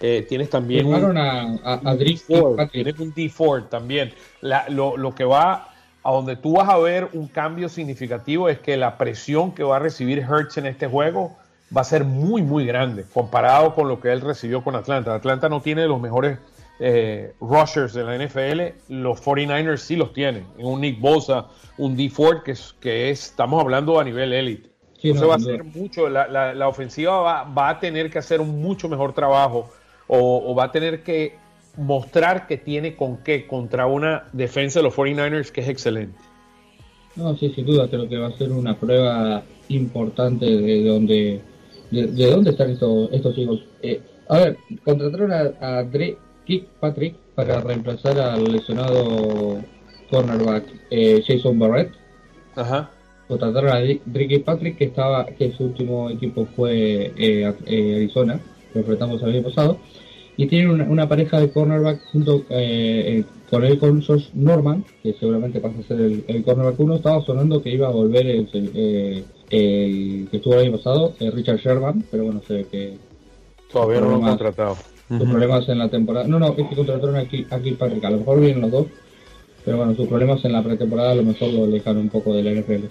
Eh, 0.03 0.27
tienes 0.29 0.51
también 0.51 0.89
un, 0.89 1.17
a, 1.17 1.59
a, 1.65 1.97
tienes 1.97 2.99
un 2.99 3.15
D 3.15 3.31
Ford 3.31 3.65
también. 3.71 4.13
lo, 4.43 4.99
lo, 4.99 5.15
que 5.15 5.25
va 5.25 5.68
a 6.09 6.13
donde 6.13 6.37
tú 6.37 6.55
vas 6.55 6.71
a 6.71 6.79
ver 6.79 7.11
un 7.13 7.29
cambio 7.29 7.69
significativo 7.69 8.49
es 8.49 8.59
que 8.59 8.79
la 8.79 8.97
presión 8.97 9.53
que 9.53 9.63
va 9.63 9.77
a 9.77 9.79
recibir 9.79 10.21
Hertz 10.21 10.57
en 10.57 10.65
este 10.65 10.87
juego 10.87 11.37
va 11.77 11.83
a 11.83 11.85
ser 11.85 12.05
muy, 12.05 12.41
muy 12.41 12.65
grande 12.65 13.05
comparado 13.13 13.75
con 13.75 13.89
lo 13.89 14.01
que 14.01 14.11
él 14.11 14.23
recibió 14.23 14.65
con 14.65 14.75
Atlanta. 14.75 15.15
Atlanta 15.15 15.51
no 15.51 15.61
tiene 15.61 15.87
los 15.87 16.01
mejores 16.01 16.39
eh, 16.81 17.35
rushers 17.43 17.93
de 17.93 18.05
la 18.05 18.17
NFL, 18.17 18.93
los 18.95 19.23
49ers 19.23 19.77
sí 19.77 19.97
los 19.97 20.15
tienen. 20.15 20.47
Un 20.57 20.81
Nick 20.81 20.99
Bosa, 20.99 21.49
un 21.77 21.95
D 21.95 22.09
Ford, 22.09 22.43
que, 22.43 22.53
es, 22.53 22.75
que 22.81 23.11
es, 23.11 23.27
estamos 23.27 23.61
hablando 23.61 24.01
a 24.01 24.05
nivel 24.05 24.33
élite. 24.33 24.71
Entonces 25.03 25.29
va 25.29 25.35
a 25.35 25.39
ser 25.39 25.63
mucho, 25.63 26.09
la, 26.09 26.69
ofensiva 26.69 27.45
va, 27.45 27.69
a 27.69 27.79
tener 27.79 28.11
que 28.11 28.19
hacer 28.19 28.41
un 28.41 28.63
mucho 28.63 28.89
mejor 28.89 29.13
trabajo 29.13 29.69
o 30.09 30.55
va 30.55 30.65
a 30.65 30.73
tener 30.73 31.03
que 31.03 31.37
mostrar 31.79 32.47
que 32.47 32.57
tiene 32.57 32.97
con 32.97 33.19
qué 33.19 33.47
contra 33.47 33.87
una 33.87 34.25
defensa 34.33 34.81
de 34.81 34.83
los 34.83 34.95
49ers 34.95 35.51
que 35.51 35.61
es 35.61 35.69
excelente. 35.69 36.19
No, 37.17 37.37
sí, 37.37 37.51
sin 37.55 37.67
duda, 37.67 37.89
creo 37.89 38.09
que 38.09 38.19
va 38.19 38.29
a 38.29 38.33
ser 38.33 38.51
una 38.53 38.77
prueba 38.77 39.43
importante 39.69 40.45
de 40.45 40.85
dónde 40.85 41.41
de, 41.91 42.31
dónde 42.31 42.51
están 42.51 42.71
estos, 42.71 43.11
estos 43.13 43.35
chicos. 43.35 43.65
Eh, 43.83 44.01
a 44.29 44.39
ver, 44.39 44.57
contrataron 44.85 45.33
a, 45.33 45.83
Dre 45.85 46.19
Patrick 46.81 47.15
para 47.35 47.61
reemplazar 47.61 48.19
al 48.21 48.45
lesionado 48.45 49.59
cornerback 50.11 50.65
eh, 50.91 51.23
Jason 51.27 51.59
Barrett. 51.59 51.93
Ajá. 52.57 52.91
Contrataron 53.29 53.71
a 53.71 53.81
Dre 54.05 54.41
Patrick 54.41 54.79
que 54.79 54.85
estaba 54.87 55.27
que 55.27 55.53
su 55.53 55.65
último 55.65 56.11
equipo 56.11 56.47
fue 56.57 57.13
eh, 57.17 57.45
Arizona, 57.47 58.41
lo 58.75 58.81
enfrentamos 58.81 59.23
el 59.23 59.31
año 59.31 59.43
pasado 59.45 59.79
y 60.39 60.47
tienen 60.47 60.89
una, 60.89 61.09
pareja 61.09 61.41
de 61.41 61.51
cornerback 61.51 62.01
junto 62.13 62.45
eh, 62.49 63.19
eh, 63.19 63.25
con 63.51 63.65
él 63.65 63.77
con 63.77 64.01
Josh 64.01 64.29
Norman, 64.35 64.85
que 65.03 65.13
seguramente 65.15 65.59
pasa 65.59 65.81
a 65.81 65.83
ser 65.83 66.01
el, 66.01 66.45
cornerback 66.45 66.79
1. 66.79 66.95
Estaba 66.95 67.25
sonando 67.25 67.61
que 67.61 67.71
iba 67.71 67.89
a 67.89 67.91
volver 67.91 68.25
el, 68.25 68.49
eh, 68.55 69.25
que 69.51 70.29
estuvo 70.31 70.55
el 70.55 70.69
año 70.69 70.77
pasado, 70.77 71.13
Richard 71.19 71.59
Sherman, 71.59 72.05
pero 72.09 72.23
bueno, 72.27 72.41
sé 72.47 72.67
que. 72.71 72.97
Todavía 73.73 74.01
no 74.01 74.11
lo 74.11 74.15
han 74.15 74.23
contratado. 74.23 74.77
Sus 75.09 75.29
problemas 75.29 75.69
en 75.69 75.79
la 75.79 75.89
temporada. 75.89 76.29
No, 76.29 76.39
no, 76.39 76.51
es 76.51 76.69
que 76.69 76.77
contrataron 76.77 77.17
aquí, 77.17 77.45
aquí 77.51 77.73
Patrick. 77.73 78.05
A 78.05 78.11
lo 78.11 78.19
mejor 78.19 78.41
vienen 78.41 78.61
los 78.61 78.71
dos, 78.71 78.87
pero 79.65 79.79
bueno, 79.79 79.97
sus 79.97 80.07
problemas 80.07 80.45
en 80.45 80.53
la 80.53 80.63
pretemporada 80.63 81.11
a 81.11 81.15
lo 81.17 81.25
mejor 81.25 81.53
lo 81.53 81.65
alejan 81.65 81.97
un 81.97 82.11
poco 82.11 82.33
de 82.33 82.45
la 82.45 82.53
NFL. 82.53 82.85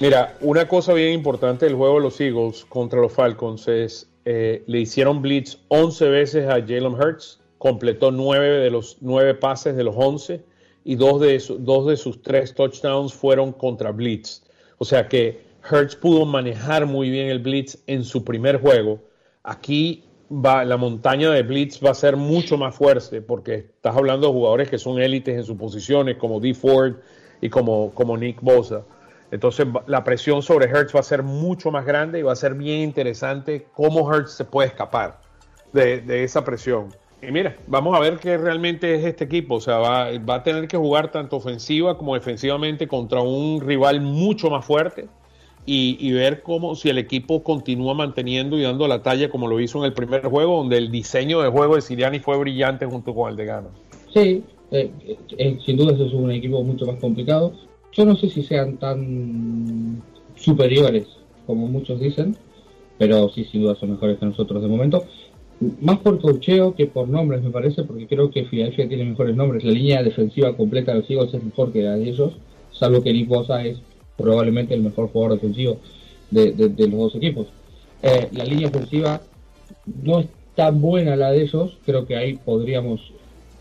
Mira, 0.00 0.36
una 0.40 0.66
cosa 0.66 0.94
bien 0.94 1.12
importante 1.12 1.66
del 1.66 1.76
juego 1.76 1.94
de 1.94 2.00
los 2.00 2.20
Eagles 2.20 2.64
contra 2.68 3.00
los 3.00 3.12
Falcons 3.12 3.68
es 3.68 4.08
eh, 4.30 4.62
le 4.66 4.80
hicieron 4.80 5.22
blitz 5.22 5.56
11 5.68 6.10
veces 6.10 6.48
a 6.48 6.60
Jalen 6.60 6.92
Hurts, 6.92 7.40
completó 7.56 8.10
9 8.10 8.58
de 8.58 8.70
los 8.70 8.98
9 9.00 9.32
pases 9.36 9.74
de 9.74 9.84
los 9.84 9.94
11 9.96 10.44
y 10.84 10.96
dos 10.96 11.18
de, 11.22 11.42
dos 11.60 11.86
de 11.86 11.96
sus 11.96 12.20
tres 12.20 12.54
touchdowns 12.54 13.14
fueron 13.14 13.52
contra 13.52 13.90
blitz. 13.90 14.42
O 14.76 14.84
sea 14.84 15.08
que 15.08 15.40
Hurts 15.70 15.96
pudo 15.96 16.26
manejar 16.26 16.84
muy 16.84 17.08
bien 17.08 17.28
el 17.28 17.38
blitz 17.38 17.78
en 17.86 18.04
su 18.04 18.22
primer 18.22 18.60
juego. 18.60 19.00
Aquí 19.44 20.04
la 20.28 20.76
montaña 20.76 21.30
de 21.30 21.42
blitz 21.42 21.82
va 21.82 21.92
a 21.92 21.94
ser 21.94 22.18
mucho 22.18 22.58
más 22.58 22.74
fuerte 22.74 23.22
porque 23.22 23.54
estás 23.54 23.96
hablando 23.96 24.26
de 24.26 24.34
jugadores 24.34 24.68
que 24.68 24.76
son 24.76 25.00
élites 25.00 25.36
en 25.38 25.44
sus 25.44 25.56
posiciones 25.56 26.18
como 26.18 26.38
D. 26.38 26.52
Ford 26.52 26.96
y 27.40 27.48
como, 27.48 27.94
como 27.94 28.14
Nick 28.18 28.42
Bosa. 28.42 28.84
Entonces 29.30 29.66
la 29.86 30.04
presión 30.04 30.42
sobre 30.42 30.66
Hertz 30.66 30.94
va 30.94 31.00
a 31.00 31.02
ser 31.02 31.22
mucho 31.22 31.70
más 31.70 31.84
grande 31.84 32.18
y 32.18 32.22
va 32.22 32.32
a 32.32 32.36
ser 32.36 32.54
bien 32.54 32.80
interesante 32.80 33.66
cómo 33.74 34.12
Hertz 34.12 34.32
se 34.32 34.44
puede 34.44 34.68
escapar 34.68 35.20
de, 35.72 36.24
esa 36.24 36.44
presión. 36.44 36.88
Y 37.20 37.30
mira, 37.32 37.56
vamos 37.66 37.96
a 37.96 38.00
ver 38.00 38.18
qué 38.18 38.38
realmente 38.38 38.94
es 38.94 39.04
este 39.04 39.24
equipo. 39.24 39.56
O 39.56 39.60
sea, 39.60 39.78
va, 39.78 40.10
va 40.18 40.36
a 40.36 40.42
tener 40.42 40.68
que 40.68 40.76
jugar 40.76 41.10
tanto 41.10 41.36
ofensiva 41.36 41.98
como 41.98 42.14
defensivamente 42.14 42.86
contra 42.86 43.20
un 43.20 43.60
rival 43.60 44.00
mucho 44.00 44.50
más 44.50 44.64
fuerte 44.64 45.08
y, 45.70 46.12
ver 46.12 46.42
cómo 46.42 46.74
si 46.74 46.88
el 46.88 46.96
equipo 46.96 47.42
continúa 47.42 47.92
manteniendo 47.92 48.58
y 48.58 48.62
dando 48.62 48.88
la 48.88 49.02
talla 49.02 49.28
como 49.28 49.48
lo 49.48 49.60
hizo 49.60 49.78
en 49.78 49.84
el 49.84 49.92
primer 49.92 50.22
juego, 50.22 50.56
donde 50.56 50.78
el 50.78 50.90
diseño 50.90 51.42
de 51.42 51.50
juego 51.50 51.74
de 51.74 51.82
Siriani 51.82 52.20
fue 52.20 52.38
brillante 52.38 52.86
junto 52.86 53.14
con 53.14 53.30
el 53.30 53.36
de 53.36 53.44
Gano. 53.44 53.68
Sí, 54.14 54.42
eh, 54.70 54.90
eh, 55.36 55.58
sin 55.66 55.76
duda 55.76 55.92
es 55.92 56.12
un 56.14 56.32
equipo 56.32 56.62
mucho 56.64 56.86
más 56.86 56.98
complicado. 56.98 57.52
Yo 57.98 58.04
no 58.04 58.14
sé 58.14 58.30
si 58.30 58.44
sean 58.44 58.76
tan 58.76 60.00
superiores 60.36 61.08
como 61.48 61.66
muchos 61.66 61.98
dicen, 61.98 62.36
pero 62.96 63.28
sí, 63.28 63.42
sin 63.42 63.62
duda 63.62 63.74
son 63.74 63.90
mejores 63.90 64.18
que 64.20 64.26
nosotros 64.26 64.62
de 64.62 64.68
momento. 64.68 65.04
Más 65.80 65.98
por 65.98 66.20
cocheo 66.20 66.76
que 66.76 66.86
por 66.86 67.08
nombres, 67.08 67.42
me 67.42 67.50
parece, 67.50 67.82
porque 67.82 68.06
creo 68.06 68.30
que 68.30 68.44
Filadelfia 68.44 68.88
tiene 68.88 69.02
mejores 69.02 69.34
nombres. 69.34 69.64
La 69.64 69.72
línea 69.72 70.04
defensiva 70.04 70.56
completa 70.56 70.92
de 70.92 71.00
los 71.00 71.10
Eagles 71.10 71.34
es 71.34 71.42
mejor 71.42 71.72
que 71.72 71.82
la 71.82 71.96
de 71.96 72.08
ellos, 72.08 72.34
salvo 72.70 73.02
que 73.02 73.12
Nick 73.12 73.28
es 73.64 73.78
probablemente 74.16 74.74
el 74.74 74.82
mejor 74.82 75.08
jugador 75.08 75.34
defensivo 75.34 75.78
de, 76.30 76.54
los 76.78 76.90
dos 76.92 77.16
equipos. 77.16 77.48
Eh, 78.04 78.28
la 78.30 78.44
línea 78.44 78.68
ofensiva 78.68 79.20
no 80.04 80.20
es 80.20 80.26
tan 80.54 80.80
buena 80.80 81.16
la 81.16 81.32
de 81.32 81.42
ellos, 81.42 81.76
creo 81.84 82.06
que 82.06 82.14
ahí 82.14 82.34
podríamos 82.36 83.12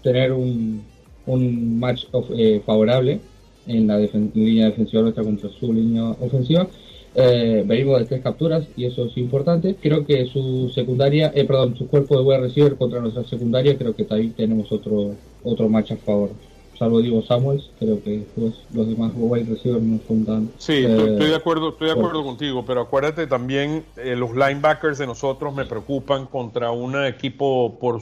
tener 0.03 0.31
un, 0.31 0.83
un 1.25 1.79
match 1.79 2.05
eh, 2.37 2.61
favorable 2.63 3.19
en 3.67 3.87
la 3.87 3.97
línea 3.97 4.65
defensiva 4.67 5.01
nuestra 5.01 5.23
contra 5.23 5.49
su 5.49 5.73
línea 5.73 6.03
ofensiva. 6.03 6.67
Eh, 7.15 7.63
venimos 7.65 7.99
de 7.99 8.05
tres 8.05 8.21
capturas 8.21 8.67
y 8.75 8.85
eso 8.85 9.05
es 9.05 9.17
importante. 9.17 9.75
Creo 9.81 10.05
que 10.05 10.25
su 10.25 10.69
secundaria, 10.73 11.31
eh, 11.33 11.45
perdón, 11.45 11.75
su 11.75 11.87
cuerpo 11.87 12.17
de 12.17 12.23
wide 12.23 12.41
receiver 12.41 12.75
contra 12.75 12.99
nuestra 12.99 13.23
secundaria, 13.23 13.77
creo 13.77 13.95
que 13.95 14.05
ahí 14.09 14.29
tenemos 14.29 14.71
otro 14.71 15.15
otro 15.43 15.69
match 15.69 15.91
a 15.91 15.97
favor 15.97 16.29
salvo 16.77 17.01
Diego 17.01 17.21
Samuels, 17.23 17.69
creo 17.79 18.01
que 18.03 18.23
los 18.37 18.87
demás 18.87 19.11
wide 19.15 19.45
receivers 19.49 19.83
no 19.83 19.99
son 20.07 20.25
tan... 20.25 20.51
Sí, 20.57 20.85
estoy 20.85 21.29
de 21.29 21.35
acuerdo, 21.35 21.69
estoy 21.69 21.87
de 21.87 21.93
acuerdo 21.93 22.23
contigo, 22.23 22.65
pero 22.65 22.81
acuérdate 22.81 23.27
también, 23.27 23.83
eh, 23.97 24.15
los 24.15 24.35
linebackers 24.35 24.97
de 24.97 25.07
nosotros 25.07 25.55
me 25.55 25.65
preocupan 25.65 26.27
contra 26.27 26.71
un 26.71 27.03
equipo 27.05 27.77
por 27.79 28.01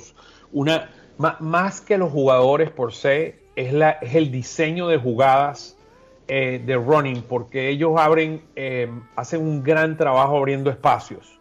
una... 0.52 0.90
Más 1.18 1.80
que 1.80 1.98
los 1.98 2.12
jugadores 2.12 2.72
por 2.72 2.94
se, 2.94 3.40
es, 3.56 3.74
la, 3.74 3.92
es 3.92 4.16
el 4.16 4.32
diseño 4.32 4.88
de 4.88 4.98
jugadas 4.98 5.78
eh, 6.28 6.62
de 6.66 6.76
running, 6.76 7.22
porque 7.22 7.70
ellos 7.70 7.94
abren, 7.98 8.42
eh, 8.56 8.90
hacen 9.16 9.42
un 9.42 9.64
gran 9.64 9.98
trabajo 9.98 10.38
abriendo 10.38 10.70
espacios. 10.70 11.40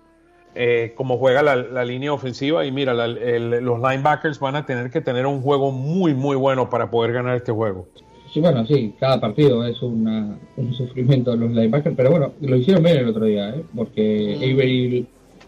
Eh, 0.57 0.93
como 0.95 1.19
juega 1.19 1.43
la, 1.43 1.85
línea 1.85 2.13
ofensiva 2.13 2.65
y 2.65 2.71
mira, 2.71 2.95
los 2.95 3.81
linebackers 3.81 4.39
van 4.39 4.55
a 4.55 4.65
tener 4.65 4.89
que 4.89 5.01
tener 5.01 5.27
un 5.27 5.41
juego 5.43 5.73
muy, 5.73 6.15
muy 6.15 6.37
bueno 6.37 6.71
para 6.71 6.91
poder 6.91 7.13
ganar 7.13 7.35
este 7.37 7.51
juego. 7.51 7.89
Sí, 8.33 8.41
bueno, 8.41 8.65
sí, 8.65 8.95
cada 9.01 9.21
partido 9.21 9.67
es 9.67 9.83
un 9.83 10.39
sufrimiento 10.77 11.33
de 11.33 11.39
los 11.39 11.51
linebackers, 11.51 11.97
pero 11.97 12.11
bueno, 12.11 12.33
lo 12.41 12.57
hicieron 12.57 12.85
bien 12.85 12.99
el 12.99 13.09
otro 13.09 13.25
día, 13.25 13.51
¿eh? 13.51 13.65
porque 13.75 14.37
mm. 14.37 14.43
Avery, 14.43 15.07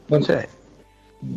bueno, 0.09 0.26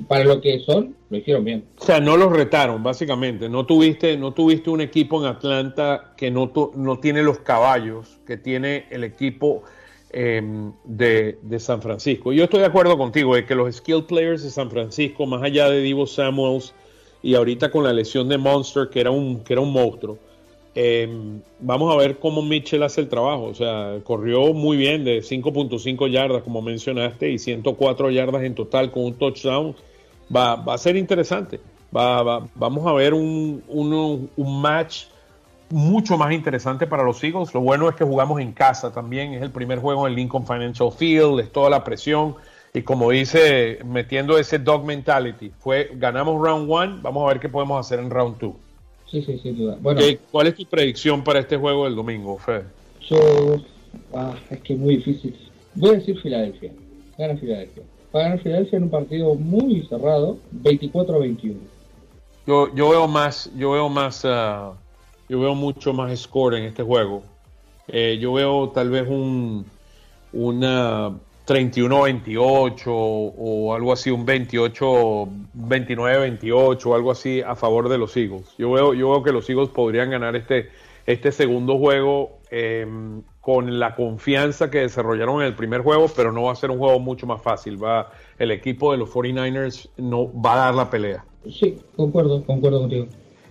para 0.07 0.25
lo 0.25 0.41
que 0.41 0.59
son, 0.59 0.95
lo 1.09 1.17
hicieron 1.17 1.43
bien. 1.43 1.65
O 1.77 1.85
sea, 1.85 1.99
no 1.99 2.17
los 2.17 2.31
retaron, 2.31 2.83
básicamente. 2.83 3.49
No 3.49 3.65
tuviste, 3.65 4.17
no 4.17 4.33
tuviste 4.33 4.69
un 4.69 4.81
equipo 4.81 5.19
en 5.21 5.27
Atlanta 5.27 6.13
que 6.17 6.29
no, 6.31 6.51
no 6.75 6.99
tiene 6.99 7.23
los 7.23 7.39
caballos 7.39 8.19
que 8.25 8.37
tiene 8.37 8.85
el 8.89 9.03
equipo 9.03 9.63
Em, 10.11 10.73
de, 10.85 11.37
San 11.59 11.83
Francisco. 11.83 12.33
Yo 12.33 12.45
estoy 12.45 12.61
de 12.61 12.65
acuerdo 12.65 12.97
contigo 12.97 13.35
de 13.35 13.45
que 13.45 13.53
los 13.53 13.75
skill 13.75 14.05
players 14.05 14.41
de 14.41 14.49
San 14.49 14.71
Francisco, 14.71 15.27
más 15.27 15.43
allá 15.43 15.69
de 15.69 15.81
Divo 15.81 16.07
Samuels 16.07 16.73
y 17.21 17.35
ahorita 17.35 17.69
con 17.69 17.83
la 17.83 17.93
lesión 17.93 18.27
de 18.27 18.39
Monster, 18.39 18.89
que 18.89 19.01
era 19.01 19.11
un, 19.11 19.43
que 19.43 19.53
era 19.53 19.61
un 19.61 19.71
monstruo, 19.71 20.17
em, 20.75 21.41
vamos 21.59 21.93
a 21.93 21.97
ver 21.97 22.19
cómo 22.19 22.41
Mitchell 22.41 22.83
hace 22.83 23.01
el 23.01 23.09
trabajo. 23.09 23.45
O 23.45 23.53
sea, 23.53 23.97
corrió 24.03 24.53
muy 24.53 24.77
bien 24.77 25.03
de 25.03 25.21
5.5 25.21 26.09
yardas, 26.09 26.43
como 26.43 26.61
mencionaste, 26.61 27.29
y 27.29 27.39
104 27.39 28.11
yardas 28.11 28.43
en 28.43 28.55
total 28.55 28.91
con 28.91 29.05
un 29.05 29.13
touchdown. 29.13 29.75
Va, 30.35 30.55
va 30.55 30.73
a 30.75 30.77
ser 30.77 30.95
interesante. 30.95 31.59
Va, 31.95 32.47
vamos 32.55 32.85
a 32.85 32.93
ver 32.93 33.13
un, 33.13 33.63
un, 33.67 34.29
un 34.35 34.61
match 34.61 35.05
mucho 35.69 36.17
más 36.17 36.31
interesante 36.33 36.87
para 36.87 37.03
los 37.03 37.23
Eagles. 37.23 37.53
Lo 37.53 37.61
bueno 37.61 37.89
es 37.89 37.95
que 37.95 38.03
jugamos 38.03 38.39
en 38.41 38.51
casa 38.51 38.91
también. 38.91 39.33
Es 39.33 39.41
el 39.41 39.51
primer 39.51 39.79
juego 39.79 40.07
en 40.07 40.15
Lincoln 40.15 40.45
Financial 40.45 40.91
Field, 40.91 41.39
es 41.39 41.51
toda 41.51 41.69
la 41.69 41.83
presión. 41.83 42.35
Y 42.73 42.83
como 42.83 43.09
dice, 43.09 43.79
metiendo 43.83 44.37
ese 44.37 44.59
dog 44.59 44.85
mentality, 44.85 45.51
fue 45.59 45.91
ganamos 45.95 46.39
round 46.41 46.71
one, 46.71 46.99
vamos 47.01 47.23
a 47.23 47.33
ver 47.33 47.39
qué 47.39 47.49
podemos 47.49 47.79
hacer 47.79 47.99
en 47.99 48.09
round 48.09 48.37
two. 48.37 48.55
Sí, 49.11 49.23
sí, 49.23 49.39
sin 49.39 49.57
duda. 49.57 49.77
Bueno, 49.81 50.01
¿Cuál 50.31 50.47
es 50.47 50.55
tu 50.55 50.65
predicción 50.65 51.23
para 51.23 51.39
este 51.39 51.57
juego 51.57 51.85
del 51.85 51.95
domingo, 51.95 52.37
Fede? 52.37 52.65
Yo, 53.09 53.61
ah, 54.13 54.35
es 54.49 54.59
que 54.61 54.73
es 54.73 54.79
muy 54.79 54.97
difícil. 54.97 55.35
Voy 55.75 55.91
a 55.91 55.93
decir 55.93 56.19
Filadelfia. 56.19 56.71
Gana 57.17 57.35
Filadelfia. 57.37 57.83
Va 58.15 58.21
a 58.21 58.23
ganar 58.23 58.39
Filadelfia 58.39 58.77
en 58.77 58.83
un 58.83 58.89
partido 58.89 59.35
muy 59.35 59.85
cerrado, 59.87 60.37
24 60.51 61.15
a 61.15 61.19
21. 61.19 61.59
Yo, 62.45 62.73
yo 62.75 62.89
veo 62.89 63.07
más, 63.07 63.51
yo 63.55 63.71
veo 63.71 63.89
más. 63.89 64.23
Uh, 64.23 64.73
yo 65.27 65.39
veo 65.39 65.53
mucho 65.53 65.93
más 65.93 66.17
score 66.19 66.55
en 66.55 66.63
este 66.65 66.83
juego. 66.83 67.23
Eh, 67.87 68.17
yo 68.19 68.33
veo 68.33 68.69
tal 68.69 68.89
vez 68.89 69.07
un 69.07 69.65
una 70.31 71.17
31-28 71.49 72.83
o 72.87 73.73
algo 73.73 73.91
así, 73.91 74.11
un 74.11 74.25
28-29-28 74.25 76.85
o 76.85 76.95
algo 76.95 77.11
así 77.11 77.41
a 77.41 77.55
favor 77.55 77.89
de 77.89 77.97
los 77.97 78.15
Eagles. 78.15 78.53
Yo 78.57 78.71
veo, 78.71 78.93
yo 78.93 79.09
veo 79.09 79.23
que 79.23 79.31
los 79.31 79.49
Eagles 79.49 79.69
podrían 79.69 80.11
ganar 80.11 80.35
este, 80.35 80.69
este 81.05 81.31
segundo 81.31 81.77
juego 81.77 82.39
em, 82.51 83.23
con 83.41 83.79
la 83.79 83.95
confianza 83.95 84.69
que 84.69 84.79
desarrollaron 84.79 85.41
en 85.41 85.47
el 85.47 85.55
primer 85.55 85.81
juego, 85.81 86.05
pero 86.15 86.31
no 86.31 86.43
va 86.43 86.51
a 86.51 86.55
ser 86.55 86.69
un 86.69 86.77
juego 86.77 86.99
mucho 86.99 87.25
más 87.25 87.41
fácil. 87.41 87.83
Va, 87.83 88.11
el 88.37 88.51
equipo 88.51 88.91
de 88.91 88.99
los 88.99 89.09
49ers 89.09 89.89
no 89.97 90.31
va 90.39 90.53
a 90.53 90.57
dar 90.57 90.75
la 90.75 90.87
pelea. 90.89 91.25
Sí, 91.49 91.77
concuerdo, 91.95 92.43
concuerdo 92.45 92.81
contigo. 92.81 93.07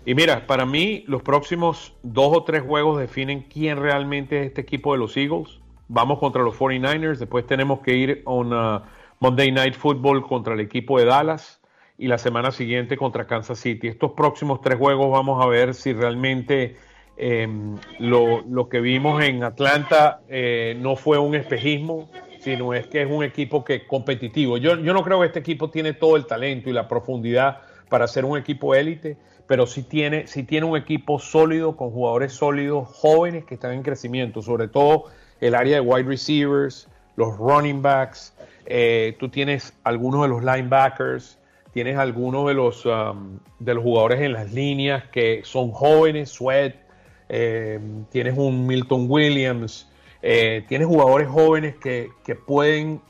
Y 0.06 0.14
mira, 0.14 0.46
para 0.46 0.64
mí 0.64 1.04
los 1.06 1.22
próximos 1.22 1.92
dos 2.02 2.34
o 2.34 2.44
tres 2.44 2.62
juegos 2.62 2.98
definen 2.98 3.42
quién 3.42 3.76
realmente 3.76 4.40
es 4.40 4.46
este 4.46 4.62
equipo 4.62 4.92
de 4.92 4.98
los 4.98 5.14
Eagles. 5.16 5.58
Vamos 5.88 6.18
contra 6.18 6.42
los 6.42 6.54
49ers, 6.54 7.16
después 7.16 7.46
tenemos 7.46 7.80
que 7.80 7.94
ir 7.94 8.22
a 8.26 8.82
Monday 9.20 9.50
Night 9.50 9.74
Football 9.74 10.26
contra 10.26 10.52
el 10.52 10.60
equipo 10.60 10.98
de 10.98 11.06
Dallas 11.06 11.60
y 11.96 12.08
la 12.08 12.18
semana 12.18 12.50
siguiente 12.50 12.98
contra 12.98 13.26
Kansas 13.26 13.58
City. 13.58 13.88
Estos 13.88 14.12
próximos 14.12 14.60
tres 14.60 14.76
juegos 14.76 15.10
vamos 15.10 15.42
a 15.42 15.48
ver 15.48 15.74
si 15.74 15.94
realmente 15.94 16.76
em, 17.16 17.76
lo, 17.98 18.68
que 18.68 18.80
vimos 18.80 19.22
en 19.24 19.42
Atlanta 19.42 20.20
eh, 20.28 20.76
no 20.78 20.94
fue 20.94 21.18
un 21.18 21.34
espejismo, 21.34 22.10
sino 22.38 22.74
es 22.74 22.86
que 22.86 23.00
es 23.00 23.10
un 23.10 23.24
equipo 23.24 23.64
que 23.64 23.86
competitivo. 23.86 24.58
Yo, 24.58 24.76
yo 24.76 24.92
no 24.92 25.02
creo 25.02 25.20
que 25.20 25.26
este 25.26 25.38
equipo 25.40 25.70
tiene 25.70 25.94
todo 25.94 26.16
el 26.16 26.26
talento 26.26 26.68
y 26.68 26.74
la 26.74 26.86
profundidad 26.86 27.62
para 27.88 28.06
ser 28.06 28.26
un 28.26 28.36
equipo 28.36 28.74
élite, 28.74 29.16
pero 29.46 29.66
sí 29.66 29.82
tiene, 29.82 30.24
tiene 30.46 30.66
un 30.66 30.76
equipo 30.76 31.18
sólido, 31.18 31.76
con 31.76 31.90
jugadores 31.90 32.34
sólidos, 32.34 32.88
jóvenes 32.92 33.46
que 33.46 33.54
están 33.54 33.72
en 33.72 33.82
crecimiento, 33.82 34.42
sobre 34.42 34.68
todo 34.68 35.06
el 35.40 35.54
área 35.54 35.76
de 35.76 35.80
wide 35.80 36.08
receivers, 36.08 36.88
los 37.16 37.36
running 37.36 37.82
backs, 37.82 38.32
eh, 38.66 39.16
tú 39.18 39.28
tienes 39.28 39.72
algunos 39.84 40.22
de 40.22 40.28
los 40.28 40.44
linebackers, 40.44 41.38
tienes 41.72 41.96
algunos 41.96 42.46
de 42.46 42.54
los, 42.54 42.84
um, 42.86 43.38
de 43.58 43.74
los 43.74 43.82
jugadores 43.82 44.20
en 44.20 44.32
las 44.32 44.52
líneas 44.52 45.04
que 45.10 45.40
son 45.44 45.70
jóvenes, 45.70 46.30
Sweat, 46.30 46.74
eh, 47.28 47.80
tienes 48.10 48.36
un 48.36 48.66
Milton 48.66 49.06
Williams, 49.08 49.88
eh, 50.22 50.64
tienes 50.68 50.86
jugadores 50.86 51.28
jóvenes 51.28 51.76
que, 51.76 52.10
que 52.24 52.34
pueden 52.34 53.00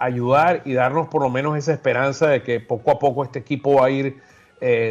ayudar 0.00 0.62
y 0.64 0.72
darnos 0.72 1.06
por 1.06 1.22
lo 1.22 1.30
menos 1.30 1.56
esa 1.56 1.72
esperanza 1.72 2.26
de 2.26 2.42
que 2.42 2.58
poco 2.58 2.90
a 2.90 2.98
poco 2.98 3.22
este 3.22 3.38
equipo 3.38 3.74
va 3.74 3.86
a 3.86 3.90
ir 3.90 4.16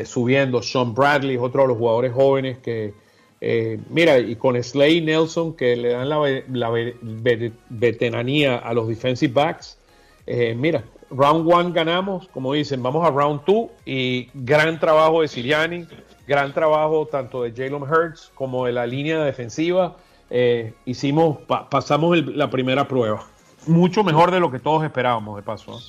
subiendo. 0.05 0.63
Sean 0.63 0.93
Bradley 0.93 1.35
es 1.35 1.41
otro 1.41 1.63
de 1.63 1.67
los 1.67 1.77
jugadores 1.77 2.13
jóvenes 2.13 2.59
que, 2.59 2.93
eh, 3.41 3.79
mira, 3.89 4.19
y 4.19 4.35
con 4.35 4.61
Slay 4.61 5.01
Nelson 5.01 5.53
que 5.53 5.75
le 5.75 5.89
dan 5.89 6.09
la, 6.09 6.19
veteranía 7.69 8.57
a 8.57 8.73
los 8.73 8.87
defensive 8.87 9.33
backs. 9.33 9.77
Eh, 10.27 10.55
mira, 10.55 10.83
round 11.09 11.51
one 11.51 11.71
ganamos, 11.73 12.27
como 12.29 12.53
dicen, 12.53 12.81
vamos 12.81 13.05
a 13.05 13.11
round 13.11 13.43
two 13.43 13.69
y 13.85 14.29
gran 14.33 14.79
trabajo 14.79 15.21
de 15.21 15.27
Siriani, 15.27 15.85
gran 16.27 16.53
trabajo 16.53 17.07
tanto 17.07 17.43
de 17.43 17.51
Jalen 17.51 17.83
Hurts 17.83 18.31
como 18.35 18.65
de 18.65 18.73
la 18.73 18.85
línea 18.85 19.23
defensiva. 19.23 19.97
hicimos, 20.85 21.39
pasamos 21.69 22.17
la 22.25 22.49
primera 22.49 22.87
prueba. 22.87 23.25
Mucho 23.67 24.03
mejor 24.03 24.31
de 24.31 24.39
lo 24.39 24.49
que 24.49 24.59
todos 24.59 24.83
esperábamos, 24.83 25.35
de 25.35 25.43
paso. 25.43 25.79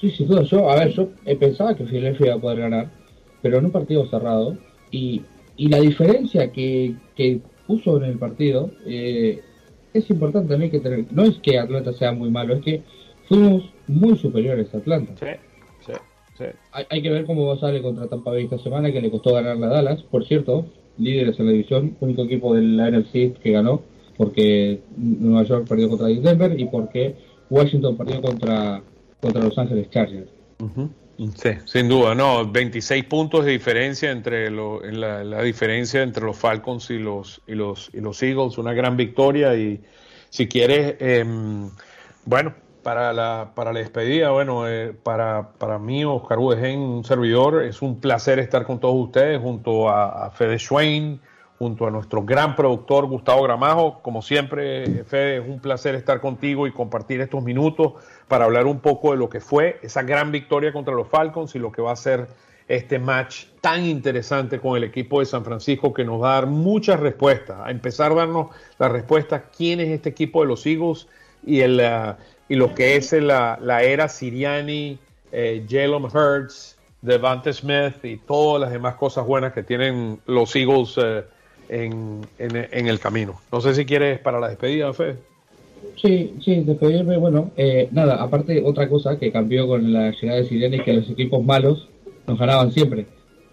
Sí, 0.00 0.10
sí, 0.10 0.26
yo, 0.46 0.70
a 0.70 0.76
ver, 0.76 0.92
yo 0.92 1.08
pensaba 1.38 1.74
que 1.74 1.84
Philadelphia 1.84 2.28
iba 2.28 2.36
a 2.36 2.38
poder 2.38 2.60
ganar 2.60 3.00
pero 3.42 3.58
en 3.58 3.66
un 3.66 3.70
partido 3.70 4.06
cerrado. 4.08 4.56
Y, 4.90 5.22
y 5.56 5.68
la 5.68 5.80
diferencia 5.80 6.52
que, 6.52 6.94
que, 7.16 7.40
puso 7.66 7.98
en 7.98 8.04
el 8.04 8.18
partido 8.18 8.72
eh, 8.84 9.40
es 9.94 10.10
importante 10.10 10.48
también 10.48 10.72
que 10.72 10.80
tener. 10.80 11.06
No 11.12 11.22
es 11.22 11.38
que 11.38 11.58
Atlanta 11.58 11.92
sea 11.92 12.10
muy 12.12 12.28
malo, 12.28 12.54
es 12.54 12.62
que 12.62 12.82
fuimos 13.28 13.70
muy 13.86 14.16
superiores 14.16 14.74
a 14.74 14.78
Atlanta. 14.78 15.14
Sí, 15.18 15.92
sí. 16.36 16.44
Hay, 16.72 17.02
que 17.02 17.10
ver 17.10 17.26
cómo 17.26 17.56
sale 17.58 17.82
contra 17.82 18.08
Tampa 18.08 18.30
Bay 18.30 18.44
esta 18.44 18.58
semana, 18.58 18.90
que 18.90 19.00
le 19.00 19.10
costó 19.10 19.34
ganar 19.34 19.56
la 19.58 19.68
Dallas, 19.68 20.02
por 20.02 20.26
cierto, 20.26 20.66
líderes 20.98 21.38
en 21.38 21.46
la 21.46 21.52
división, 21.52 21.96
único 22.00 22.22
equipo 22.22 22.54
del 22.54 22.76
NFC 22.76 23.38
que 23.40 23.52
ganó, 23.52 23.82
porque 24.16 24.80
Nueva 24.96 25.44
York 25.44 25.66
perdió 25.68 25.88
contra 25.88 26.08
Denver 26.08 26.58
y 26.58 26.64
porque 26.64 27.14
Washington 27.50 27.96
perdió 27.96 28.22
contra, 28.22 28.82
contra 29.20 29.44
Los 29.44 29.58
Ángeles 29.58 29.90
Chargers. 29.90 30.30
Sí, 31.34 31.50
sin 31.66 31.88
duda, 31.90 32.14
no, 32.14 32.50
26 32.50 33.04
puntos 33.04 33.44
de 33.44 33.52
diferencia 33.52 34.10
entre 34.10 34.50
lo, 34.50 34.80
la, 34.80 35.42
diferencia 35.42 36.02
entre 36.02 36.24
los 36.24 36.38
Falcons 36.38 36.88
y 36.88 36.98
los 36.98 37.42
y 37.46 37.56
los 37.56 37.90
y 37.92 38.00
los 38.00 38.22
Eagles, 38.22 38.56
una 38.56 38.72
gran 38.72 38.96
victoria 38.96 39.54
y 39.54 39.82
si 40.30 40.48
quieres, 40.48 40.96
em, 40.98 41.68
bueno, 42.24 42.54
para 42.82 43.12
la 43.12 43.52
para 43.54 43.74
la 43.74 43.80
despedida, 43.80 44.30
bueno, 44.30 44.66
eh, 44.66 44.94
para, 44.94 45.52
para 45.58 45.78
mí 45.78 46.06
Oscar 46.06 46.38
Udegen, 46.38 46.80
un 46.80 47.04
servidor, 47.04 47.64
es 47.64 47.82
un 47.82 48.00
placer 48.00 48.38
estar 48.38 48.64
con 48.64 48.80
todos 48.80 48.96
ustedes 48.96 49.38
junto 49.42 49.90
a, 49.90 50.26
a 50.26 50.30
Fede 50.30 50.58
Schwein, 50.58 51.20
junto 51.58 51.86
a 51.86 51.90
nuestro 51.90 52.24
gran 52.24 52.56
productor 52.56 53.06
Gustavo 53.06 53.42
Gramajo. 53.42 54.00
Como 54.00 54.22
siempre, 54.22 55.04
Fede, 55.04 55.36
es 55.36 55.46
un 55.46 55.60
placer 55.60 55.94
estar 55.94 56.22
contigo 56.22 56.66
y 56.66 56.72
compartir 56.72 57.20
estos 57.20 57.44
minutos 57.44 58.02
para 58.30 58.44
hablar 58.44 58.66
un 58.68 58.78
poco 58.78 59.10
de 59.10 59.16
lo 59.16 59.28
que 59.28 59.40
fue 59.40 59.80
esa 59.82 60.04
gran 60.04 60.30
victoria 60.30 60.72
contra 60.72 60.94
los 60.94 61.08
Falcons 61.08 61.56
y 61.56 61.58
lo 61.58 61.72
que 61.72 61.82
va 61.82 61.90
a 61.90 61.96
ser 61.96 62.28
este 62.68 63.00
match 63.00 63.46
tan 63.60 63.84
interesante 63.84 64.60
con 64.60 64.76
el 64.76 64.84
equipo 64.84 65.18
de 65.18 65.26
San 65.26 65.44
Francisco 65.44 65.92
que 65.92 66.04
nos 66.04 66.22
va 66.22 66.30
a 66.30 66.34
dar 66.34 66.46
muchas 66.46 67.00
respuestas. 67.00 67.58
A 67.60 67.72
empezar 67.72 68.12
a 68.12 68.14
darnos 68.14 68.50
la 68.78 68.88
respuesta 68.88 69.50
quién 69.50 69.80
es 69.80 69.88
este 69.88 70.10
equipo 70.10 70.42
de 70.42 70.46
los 70.46 70.64
Eagles 70.64 71.08
y, 71.44 71.58
el, 71.62 71.80
uh, 71.80 72.14
y 72.48 72.54
lo 72.54 72.72
que 72.72 72.94
es 72.94 73.12
la, 73.12 73.58
la 73.60 73.82
era 73.82 74.08
Siriani, 74.08 74.96
eh, 75.32 75.66
Jalen 75.68 76.04
Hurts, 76.04 76.78
Devante 77.02 77.52
Smith 77.52 78.04
y 78.04 78.18
todas 78.18 78.60
las 78.60 78.70
demás 78.70 78.94
cosas 78.94 79.26
buenas 79.26 79.52
que 79.54 79.64
tienen 79.64 80.20
los 80.26 80.54
Eagles. 80.54 80.94
Eh, 81.02 81.24
en, 81.72 82.26
en, 82.38 82.88
el 82.88 82.98
camino. 82.98 83.40
No 83.52 83.60
sé 83.60 83.76
si 83.76 83.86
quieres 83.86 84.18
para 84.18 84.40
la 84.40 84.48
despedida, 84.48 84.92
Fe. 84.92 85.16
Sí, 86.00 86.34
sí, 86.42 86.60
despedirme, 86.60 87.16
bueno, 87.18 87.50
eh, 87.56 87.88
nada, 87.92 88.22
aparte 88.22 88.62
otra 88.64 88.88
cosa 88.88 89.18
que 89.18 89.30
cambió 89.30 89.66
con 89.66 89.92
la 89.92 90.12
llegada 90.12 90.40
de 90.40 90.46
Sirene 90.46 90.78
es 90.78 90.82
que 90.82 90.94
los 90.94 91.10
equipos 91.10 91.44
malos 91.44 91.88
nos 92.26 92.38
ganaban 92.38 92.72
siempre. 92.72 93.06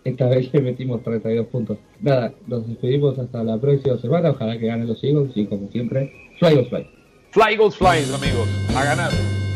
Esta 0.04 0.30
vez 0.30 0.54
le 0.54 0.62
metimos 0.62 1.04
32 1.04 1.48
puntos. 1.48 1.78
Nada, 2.00 2.34
nos 2.48 2.66
despedimos 2.66 3.20
hasta 3.20 3.44
la 3.44 3.58
próxima 3.60 3.98
semana, 3.98 4.30
ojalá 4.32 4.58
que 4.58 4.68
ganen 4.68 4.88
los 4.88 5.04
Eagles 5.04 5.32
y 5.36 5.46
como 5.46 5.68
siempre, 5.70 6.14
Fly 6.40 6.50
Eagles 6.50 6.70
Fly. 6.70 6.88
Fly 7.32 7.54
Eagles 7.54 7.76
Fly, 7.76 8.14
amigos, 8.16 8.48
a 8.76 8.86
ganar. 8.86 9.47